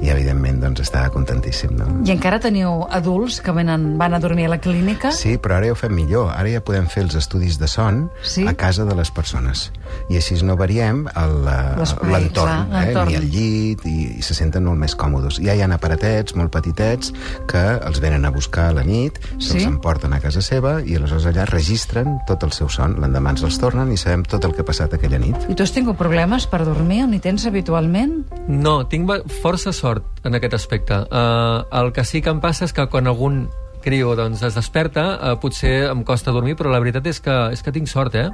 I, 0.00 0.08
evidentment, 0.14 0.60
doncs, 0.62 0.80
estava 0.86 1.10
contentíssim, 1.12 1.74
no? 1.76 1.90
I 2.06 2.14
encara 2.14 2.40
teniu 2.40 2.86
adults 2.90 3.40
que 3.44 3.52
venen, 3.52 3.96
van 4.00 4.14
a 4.16 4.20
dormir 4.22 4.46
a 4.48 4.54
la 4.54 4.60
clínica? 4.64 5.12
Sí, 5.12 5.36
però 5.36 5.58
ara 5.60 5.68
ja 5.68 5.76
ho 5.76 5.78
fem 5.78 5.92
millor. 5.94 6.30
Ara 6.32 6.48
ja 6.56 6.62
podem 6.64 6.88
fer 6.88 7.04
els 7.04 7.14
estudis 7.20 7.58
de 7.60 7.68
son 7.68 8.06
Sí? 8.22 8.46
a 8.48 8.54
casa 8.54 8.84
de 8.88 8.94
les 8.96 9.10
persones. 9.10 9.70
I 10.08 10.16
així 10.16 10.38
no 10.46 10.56
variem 10.56 11.04
el, 11.16 11.36
l'entorn, 12.46 12.92
clar, 12.92 13.06
eh? 13.06 13.10
ni 13.10 13.16
el 13.18 13.26
llit, 13.30 13.84
i, 13.86 13.96
i 14.18 14.22
se 14.24 14.34
senten 14.38 14.64
molt 14.64 14.78
més 14.80 14.94
còmodes. 14.98 15.40
Ja 15.44 15.54
hi 15.56 15.62
ha 15.64 15.68
aparatets 15.76 16.34
molt 16.38 16.52
petitets 16.54 17.12
que 17.50 17.62
els 17.86 18.00
venen 18.00 18.24
a 18.24 18.30
buscar 18.34 18.70
a 18.70 18.76
la 18.78 18.84
nit, 18.86 19.18
se'ls 19.38 19.56
Sí? 19.56 19.64
emporten 19.64 20.12
a 20.12 20.20
casa 20.20 20.40
seva 20.44 20.80
i 20.84 20.96
aleshores 20.96 21.26
allà 21.26 21.44
registren 21.48 22.18
tot 22.28 22.42
el 22.44 22.52
seu 22.52 22.68
son. 22.68 22.96
L'endemà 23.02 23.30
ens 23.34 23.42
els 23.46 23.58
tornen 23.58 23.90
i 23.92 23.96
sabem 24.00 24.22
tot 24.24 24.44
el 24.44 24.54
que 24.54 24.62
ha 24.62 24.68
passat 24.68 24.94
aquella 24.94 25.18
nit. 25.18 25.36
I 25.48 25.54
tu 25.54 25.62
has 25.64 25.72
tingut 25.74 25.96
problemes 25.98 26.46
per 26.46 26.64
dormir 26.64 27.02
o 27.04 27.06
n'hi 27.10 27.20
tens 27.20 27.46
habitualment? 27.46 28.24
No, 28.48 28.84
tinc 28.88 29.10
força 29.42 29.72
sort 29.72 30.04
en 30.26 30.34
aquest 30.34 30.54
aspecte. 30.54 30.94
Uh, 31.10 31.64
el 31.80 31.92
que 31.92 32.04
sí 32.04 32.22
que 32.22 32.30
em 32.30 32.40
passa 32.40 32.64
és 32.66 32.72
que 32.76 32.86
quan 32.90 33.06
algun 33.06 33.46
criu 33.86 34.14
doncs, 34.18 34.42
es 34.42 34.54
desperta, 34.58 35.04
uh, 35.14 35.36
potser 35.38 35.90
em 35.90 36.02
costa 36.04 36.32
dormir, 36.34 36.56
però 36.58 36.72
la 36.72 36.80
veritat 36.82 37.06
és 37.06 37.20
que, 37.22 37.36
és 37.54 37.62
que 37.62 37.72
tinc 37.74 37.86
sort, 37.88 38.14
eh? 38.18 38.30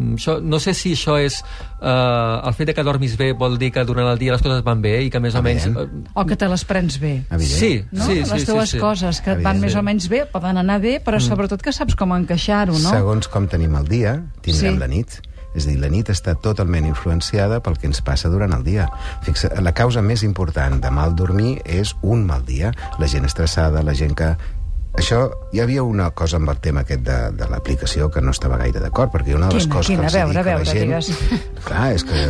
Mm, 0.00 0.14
Això, 0.16 0.38
no 0.40 0.58
sé 0.58 0.72
si 0.74 0.94
això 0.96 1.18
és 1.20 1.42
uh, 1.80 2.40
el 2.48 2.54
fet 2.56 2.70
de 2.70 2.74
que 2.74 2.84
dormis 2.86 3.16
bé 3.20 3.32
vol 3.36 3.58
dir 3.60 3.70
que 3.74 3.84
durant 3.84 4.08
el 4.10 4.18
dia 4.18 4.32
les 4.32 4.42
coses 4.42 4.62
van 4.64 4.80
bé 4.82 4.94
i 5.04 5.10
que 5.12 5.20
més 5.20 5.34
o 5.36 5.42
menys... 5.44 5.66
Evident. 5.68 6.08
Uh, 6.08 6.20
O 6.22 6.26
que 6.26 6.36
te 6.40 6.48
les 6.48 6.64
prens 6.64 6.98
bé? 7.00 7.14
Evident. 7.30 7.58
sí, 7.60 7.72
No? 7.92 8.04
sí, 8.06 8.20
sí, 8.24 8.30
les 8.32 8.46
dues 8.48 8.70
sí, 8.70 8.76
sí. 8.78 8.82
coses 8.82 9.20
que 9.20 9.32
et 9.36 9.42
van 9.44 9.56
Evident. 9.58 9.64
més 9.68 9.76
o 9.76 9.82
menys 9.86 10.08
bé, 10.08 10.24
poden 10.32 10.56
anar 10.60 10.80
bé, 10.80 10.98
però 11.04 11.20
sobretot 11.20 11.62
que 11.62 11.72
saps 11.76 11.94
com 11.98 12.12
encaixar-ho, 12.16 12.72
no? 12.78 12.90
Segons 12.94 13.28
com 13.28 13.46
tenim 13.48 13.76
el 13.76 13.88
dia, 13.88 14.16
tindrem 14.42 14.74
Sí. 14.74 14.78
la 14.80 14.88
nit. 14.88 15.20
És 15.52 15.64
a 15.66 15.70
dir, 15.72 15.80
la 15.82 15.88
nit 15.90 16.06
està 16.12 16.36
totalment 16.38 16.84
influenciada 16.86 17.58
pel 17.60 17.74
que 17.76 17.88
ens 17.90 17.98
passa 18.06 18.28
durant 18.30 18.52
el 18.54 18.62
dia. 18.62 18.84
Fixa, 19.26 19.48
la 19.60 19.72
causa 19.74 19.98
més 20.00 20.22
important 20.22 20.78
de 20.80 20.90
mal 20.94 21.16
dormir 21.18 21.56
és 21.66 21.96
un 22.02 22.22
mal 22.24 22.44
dia. 22.46 22.70
La 23.00 23.08
gent 23.10 23.24
estressada, 23.26 23.82
la 23.82 23.94
gent 23.98 24.14
que... 24.14 24.36
Això, 24.98 25.30
hi 25.54 25.60
havia 25.62 25.84
una 25.86 26.10
cosa 26.18 26.36
amb 26.40 26.50
el 26.50 26.58
tema 26.60 26.82
aquest 26.82 27.04
de, 27.06 27.18
de 27.38 27.46
l'aplicació 27.48 28.08
que 28.10 28.20
no 28.20 28.32
estava 28.34 28.56
gaire 28.58 28.80
d'acord, 28.82 29.12
perquè 29.14 29.36
una 29.36 29.46
de 29.48 29.54
les 29.60 29.64
Quina, 29.68 29.76
coses 29.76 29.86
quina? 29.92 30.00
que 30.02 30.06
els 30.10 30.16
veure, 30.18 30.32
dic 30.34 30.36
a 30.36 30.40
a 30.40 30.42
la 30.42 30.50
veure, 30.50 30.72
gent... 30.72 30.90
digues. 30.90 31.40
Clar, 31.68 31.86
és 31.94 32.04
que 32.04 32.24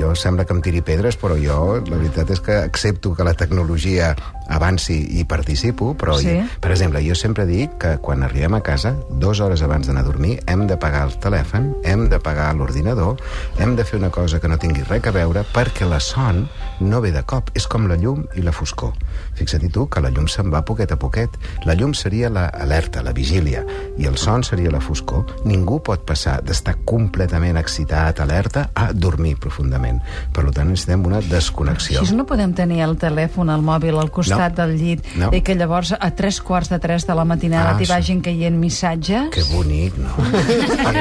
jo 0.00 0.10
sembla 0.18 0.44
que 0.44 0.56
em 0.56 0.60
tiri 0.64 0.82
pedres, 0.82 1.16
però 1.20 1.38
jo 1.38 1.60
la 1.86 1.96
veritat 2.00 2.30
és 2.34 2.42
que 2.42 2.56
accepto 2.64 3.14
que 3.14 3.24
la 3.26 3.34
tecnologia 3.38 4.10
avanci 4.50 4.96
i 5.20 5.24
participo, 5.24 5.92
però, 5.94 6.16
Sí. 6.18 6.26
jo, 6.34 6.42
per 6.60 6.72
exemple, 6.74 7.00
jo 7.06 7.14
sempre 7.14 7.46
dic 7.46 7.76
que 7.78 7.92
quan 8.02 8.24
arribem 8.26 8.56
a 8.58 8.62
casa, 8.66 8.96
dues 9.08 9.38
hores 9.40 9.62
abans 9.62 9.86
d'anar 9.86 10.02
a 10.02 10.08
dormir, 10.08 10.40
hem 10.50 10.66
de 10.66 10.76
pagar 10.76 11.04
el 11.06 11.14
telèfon, 11.22 11.70
hem 11.86 12.08
de 12.10 12.18
pagar 12.18 12.50
l'ordinador, 12.58 13.22
hem 13.62 13.76
de 13.78 13.84
fer 13.86 14.00
una 14.02 14.10
cosa 14.10 14.40
que 14.42 14.48
no 14.50 14.58
tingui 14.58 14.82
res 14.88 15.06
a 15.06 15.14
veure, 15.14 15.44
perquè 15.54 15.86
la 15.86 16.00
son 16.02 16.48
no 16.80 17.00
ve 17.00 17.12
de 17.14 17.22
cop. 17.22 17.52
És 17.54 17.68
com 17.70 17.86
la 17.86 17.94
llum 18.00 18.26
i 18.34 18.42
la 18.42 18.50
foscor. 18.52 18.92
Fixa't 19.38 19.70
tu 19.70 19.86
que 19.88 20.00
la 20.02 20.10
llum 20.10 20.26
se'n 20.28 20.50
va 20.52 20.64
poquet 20.66 20.90
a 20.90 20.98
poquet. 20.98 21.30
La 21.64 21.74
llum 21.78 21.94
seria 22.00 22.30
l'alerta, 22.32 23.02
la 23.04 23.12
vigília, 23.12 23.62
i 24.00 24.06
el 24.08 24.16
son 24.18 24.42
seria 24.46 24.70
la 24.72 24.80
foscor. 24.80 25.26
Ningú 25.44 25.82
pot 25.84 26.04
passar 26.08 26.38
d'estar 26.42 26.78
completament 26.88 27.58
excitat, 27.60 28.20
alerta, 28.24 28.70
a 28.74 28.90
dormir 28.92 29.36
profundament. 29.38 30.00
Per 30.32 30.46
tant, 30.50 30.70
necessitem 30.72 31.04
una 31.06 31.20
desconnexió. 31.20 32.00
Així 32.00 32.16
no 32.16 32.24
podem 32.26 32.54
tenir 32.56 32.80
el 32.86 32.96
telèfon, 32.98 33.50
el 33.52 33.62
mòbil 33.62 33.98
al 34.00 34.10
costat 34.10 34.56
No. 34.56 34.64
del 34.66 34.76
llit 34.80 35.04
No. 35.20 35.30
i 35.36 35.42
que 35.42 35.54
llavors 35.54 35.92
a 35.98 36.10
tres 36.16 36.40
quarts 36.40 36.70
de 36.70 36.78
tres 36.80 37.06
de 37.06 37.14
la 37.14 37.24
matinada 37.24 37.74
Ah, 37.74 37.76
t'hi 37.78 37.86
vagin 37.86 38.20
caient 38.24 38.56
missatges? 38.56 39.28
Que 39.30 39.42
bonic, 39.52 39.94
no? 39.98 40.16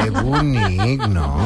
que 0.03 0.09
bonic, 0.11 1.07
no? 1.07 1.37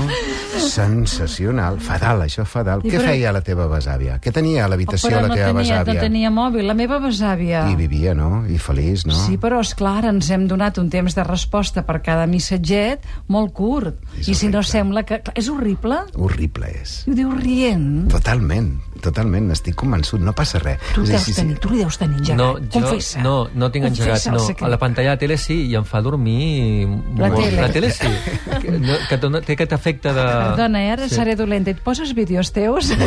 Sensacional. 0.58 1.80
Fadal, 1.80 2.22
això 2.26 2.46
fadal. 2.46 2.82
I 2.84 2.90
Què 2.92 2.98
per- 3.00 3.08
feia 3.12 3.32
la 3.36 3.42
teva 3.46 3.68
besàvia? 3.70 4.18
Què 4.24 4.32
tenia 4.34 4.66
a 4.66 4.70
l'habitació 4.72 5.10
però 5.12 5.22
la 5.22 5.28
no 5.30 5.36
teva 5.36 5.48
tenia, 5.52 5.62
besàvia? 5.84 5.94
no 5.94 6.00
tenia 6.08 6.32
mòbil. 6.34 6.66
La 6.68 6.74
meva 6.74 7.00
besàvia... 7.04 7.66
I 7.72 7.76
vivia, 7.76 8.14
no? 8.18 8.44
I 8.50 8.58
feliç, 8.58 9.06
no? 9.06 9.14
Sí, 9.26 9.38
però, 9.44 9.60
és 9.64 9.74
clar, 9.76 10.06
ens 10.08 10.30
hem 10.32 10.48
donat 10.48 10.80
un 10.80 10.88
temps 10.94 11.18
de 11.18 11.26
resposta 11.28 11.84
per 11.84 12.00
cada 12.06 12.24
missatget 12.32 13.04
molt 13.28 13.52
curt. 13.58 14.00
És 14.22 14.30
I 14.32 14.38
si 14.40 14.48
no 14.48 14.62
horrible. 14.62 14.72
sembla 14.72 15.04
que... 15.10 15.20
És 15.36 15.50
horrible? 15.52 16.00
Horrible 16.16 16.72
és. 16.80 17.02
I 17.08 17.12
ho 17.12 17.18
diu 17.20 17.36
rient. 17.36 17.90
Totalment. 18.14 18.78
Totalment, 19.04 19.52
estic 19.54 19.76
convençut, 19.80 20.22
no 20.24 20.34
passa 20.34 20.60
res. 20.64 20.80
Tu 20.96 21.04
deus 21.06 21.22
sí, 21.22 21.34
sí. 21.34 21.42
tenir, 21.42 21.58
tu 21.62 21.70
li 21.74 21.82
deus 21.84 21.98
tenir 22.00 22.18
engegat. 22.22 22.38
No, 22.40 22.48
jo 22.64 22.80
Confessa. 22.80 23.22
no, 23.22 23.36
no 23.54 23.70
tinc 23.74 23.86
engegat. 23.92 24.26
No. 24.32 24.42
A 24.66 24.72
la 24.72 24.80
pantalla 24.82 25.14
de 25.18 25.22
tele 25.26 25.38
sí, 25.38 25.60
i 25.70 25.76
em 25.76 25.84
fa 25.86 26.02
dormir... 26.02 26.88
La 27.20 27.30
molt. 27.30 27.44
tele. 27.44 27.62
La 27.62 27.70
tele 27.76 27.92
sí. 27.92 28.08
Que, 28.64 28.72
no, 28.80 28.96
que 29.10 29.18
dona, 29.20 29.42
té 29.44 29.58
aquest 29.58 29.74
efecte 29.76 30.14
de... 30.16 30.24
Perdona, 30.24 30.80
eh, 30.86 30.92
ara 30.94 31.08
Sí. 31.10 31.16
seré 31.18 31.36
dolenta. 31.36 31.70
Et 31.74 31.80
poses 31.84 32.14
vídeos 32.16 32.52
teus? 32.56 32.94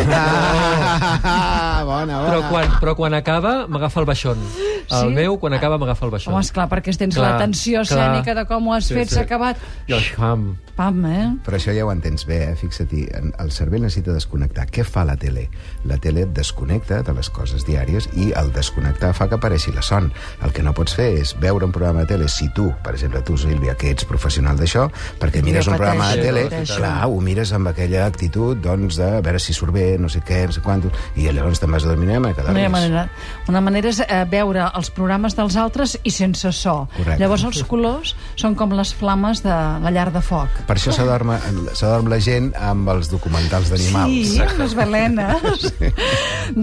Ah, 1.27 1.83
bona, 1.85 2.19
bona. 2.21 2.29
Però 2.29 2.41
quan, 2.51 2.71
però 2.81 2.95
quan 2.99 3.15
acaba 3.17 3.55
m'agafa 3.69 4.01
el 4.03 4.07
baixón. 4.09 4.39
El 4.91 5.09
Sí? 5.09 5.15
meu, 5.15 5.39
quan 5.41 5.55
acaba, 5.57 5.79
m'agafa 5.79 6.07
el 6.07 6.13
baixón. 6.13 6.35
Home, 6.35 6.45
esclar, 6.45 6.69
perquè 6.71 6.95
tens 6.97 7.15
Clar, 7.17 7.33
l'atenció 7.33 7.81
escènica 7.83 8.35
de 8.35 8.45
com 8.47 8.69
ho 8.69 8.75
has 8.75 8.87
Sí, 8.87 8.95
fet, 8.95 9.09
sí. 9.09 9.15
s'ha 9.17 9.23
acabat. 9.27 9.57
I 9.89 9.93
el 9.97 10.05
pam. 10.17 10.57
Pam, 10.77 10.99
eh? 11.09 11.25
Però 11.47 11.57
això 11.57 11.73
ja 11.73 11.87
ho 11.87 11.91
entens 11.93 12.27
bé, 12.29 12.43
eh? 12.51 12.57
Fixa't-hi, 12.61 13.07
el 13.41 13.53
cervell 13.55 13.87
necessita 13.87 14.13
desconnectar. 14.13 14.67
Què 14.69 14.85
fa 14.85 15.07
la 15.09 15.17
tele? 15.17 15.47
La 15.89 15.97
tele 16.03 16.27
et 16.27 16.35
desconnecta 16.37 17.01
de 17.07 17.15
les 17.17 17.31
coses 17.33 17.65
diàries 17.65 18.11
i 18.13 18.29
el 18.37 18.53
desconnectar 18.53 19.15
fa 19.17 19.29
que 19.31 19.39
apareixi 19.39 19.73
la 19.73 19.85
son. 19.87 20.11
El 20.45 20.53
que 20.53 20.65
no 20.67 20.75
pots 20.77 20.97
fer 20.99 21.09
és 21.23 21.33
veure 21.41 21.65
un 21.65 21.73
programa 21.73 22.05
de 22.05 22.13
tele 22.13 22.29
si 22.29 22.51
tu, 22.53 22.69
per 22.85 22.93
exemple, 22.95 23.25
tu, 23.25 23.39
Sílvia, 23.41 23.77
que 23.81 23.95
ets 23.95 24.05
professional 24.09 24.61
d'això, 24.61 24.87
perquè 25.21 25.43
mires 25.47 25.71
un 25.71 25.79
programa 25.79 26.11
de 26.13 26.29
tele, 26.29 26.45
clar, 26.69 26.95
ho 27.09 27.21
mires 27.25 27.55
amb 27.57 27.73
aquella 27.73 28.05
actitud, 28.05 28.61
doncs, 28.61 29.01
de 29.01 29.09
a 29.17 29.25
veure 29.25 29.41
si 29.41 29.57
surt 29.57 29.73
bé, 29.73 29.87
no 30.01 30.13
sé 30.13 30.21
què, 30.27 30.45
no 30.51 30.57
sé 30.57 30.61
quantos, 30.65 30.93
i 31.17 31.25
llavors 31.31 31.63
te'n 31.63 31.73
vas 31.73 31.89
a 31.89 31.93
dormir 31.95 32.13
a 32.17 32.35
quedar 32.37 32.53
ha 32.53 32.69
manera. 32.73 33.09
Una 33.49 33.61
manera 33.65 33.91
és 33.91 34.03
eh, 34.05 34.23
veure 34.31 34.69
els 34.77 34.91
programes 34.95 35.37
dels 35.39 35.57
altres 35.57 35.97
i 36.03 36.13
sense 36.13 36.53
so. 36.53 36.77
Correcte. 36.97 37.19
Llavors 37.23 37.47
els 37.49 37.63
colors 37.69 38.15
són 38.37 38.57
com 38.59 38.77
les 38.77 38.93
flames 38.95 39.43
de 39.45 39.57
la 39.83 39.93
llar 39.95 40.11
de 40.13 40.23
foc. 40.25 40.66
Per 40.67 40.75
això 40.75 40.91
s'adorm 40.91 42.09
la 42.11 42.19
gent 42.23 42.49
amb 42.59 42.89
els 42.91 43.11
documentals 43.13 43.71
d'animals. 43.71 44.33
Sí, 44.33 44.41
amb 44.43 44.59
les 44.59 44.75
balenes. 44.75 45.69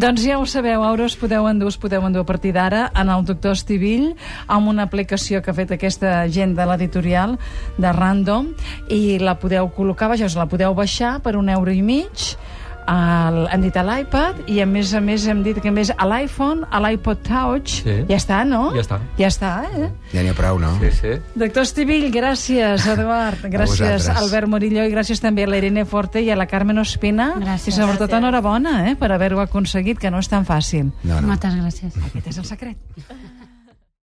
doncs 0.03 0.25
ja 0.25 0.39
ho 0.39 0.47
sabeu, 0.49 0.83
ara 0.83 1.07
us 1.07 1.15
podeu 1.19 1.47
endur, 1.47 1.71
us 1.71 1.79
podeu 1.79 2.03
endur 2.03 2.25
a 2.25 2.27
partir 2.27 2.51
d'ara 2.55 2.89
en 2.99 3.11
el 3.13 3.23
doctor 3.27 3.55
Estivill 3.55 4.09
amb 4.47 4.67
una 4.73 4.83
aplicació 4.89 5.41
que 5.41 5.53
ha 5.53 5.57
fet 5.57 5.71
aquesta 5.75 6.15
gent 6.27 6.57
de 6.57 6.67
l'editorial 6.67 7.37
de 7.77 7.93
Random 7.95 8.51
i 8.91 9.19
la 9.23 9.37
podeu 9.39 9.71
col·locar, 9.71 10.11
vaja, 10.11 10.27
us 10.27 10.35
la 10.39 10.49
podeu 10.51 10.75
baixar 10.75 11.17
per 11.23 11.37
un 11.39 11.47
euro 11.53 11.71
i 11.71 11.81
mig 11.85 12.33
al, 12.87 13.47
hem 13.51 13.61
dit 13.65 13.75
a 13.77 13.83
l'iPad 13.83 14.43
i 14.51 14.59
a 14.63 14.65
més 14.69 14.93
a 14.93 15.01
més 15.01 15.25
hem 15.27 15.43
dit 15.45 15.59
que 15.61 15.69
a 15.69 15.71
més 15.75 15.91
a 15.95 16.05
l'iPhone, 16.07 16.65
a 16.69 16.79
l'iPod 16.83 17.21
Touch 17.27 17.81
Sí. 17.83 17.95
ja 18.09 18.17
està, 18.17 18.43
no? 18.47 18.71
Ja 18.75 18.81
està. 18.81 18.99
Ja 19.17 19.27
està, 19.27 19.51
eh? 19.73 19.89
Ja 20.13 20.21
n'hi 20.23 20.29
ha 20.29 20.35
prou, 20.37 20.59
no? 20.59 20.71
Sí, 20.81 20.91
sí. 20.99 21.13
Doctor 21.35 21.63
Estivill, 21.63 22.09
gràcies, 22.13 22.85
Eduard. 22.93 23.43
Gràcies, 23.45 23.79
vosaltres. 23.81 24.09
Albert 24.23 24.47
Morillo, 24.47 24.83
i 24.87 24.91
gràcies 24.93 25.19
també 25.21 25.43
a 25.43 25.47
la 25.47 25.57
Irene 25.61 25.85
Forte 25.85 26.21
i 26.21 26.29
a 26.29 26.35
la 26.39 26.45
Carmen 26.47 26.77
Ospina. 26.79 27.33
Gràcies. 27.39 27.67
I 27.73 27.77
sobretot 27.79 28.09
Gràcies. 28.09 28.17
enhorabona 28.19 28.89
eh, 28.89 28.95
per 28.95 29.11
haver-ho 29.11 29.39
aconseguit, 29.41 29.99
que 29.99 30.11
no 30.11 30.19
és 30.19 30.29
tan 30.29 30.45
fàcil. 30.45 30.91
No, 31.03 31.19
no. 31.21 31.27
Moltes 31.33 31.53
gràcies. 31.55 31.97
Aquest 32.11 32.27
és 32.27 32.37
el 32.37 32.45
secret. 32.45 32.77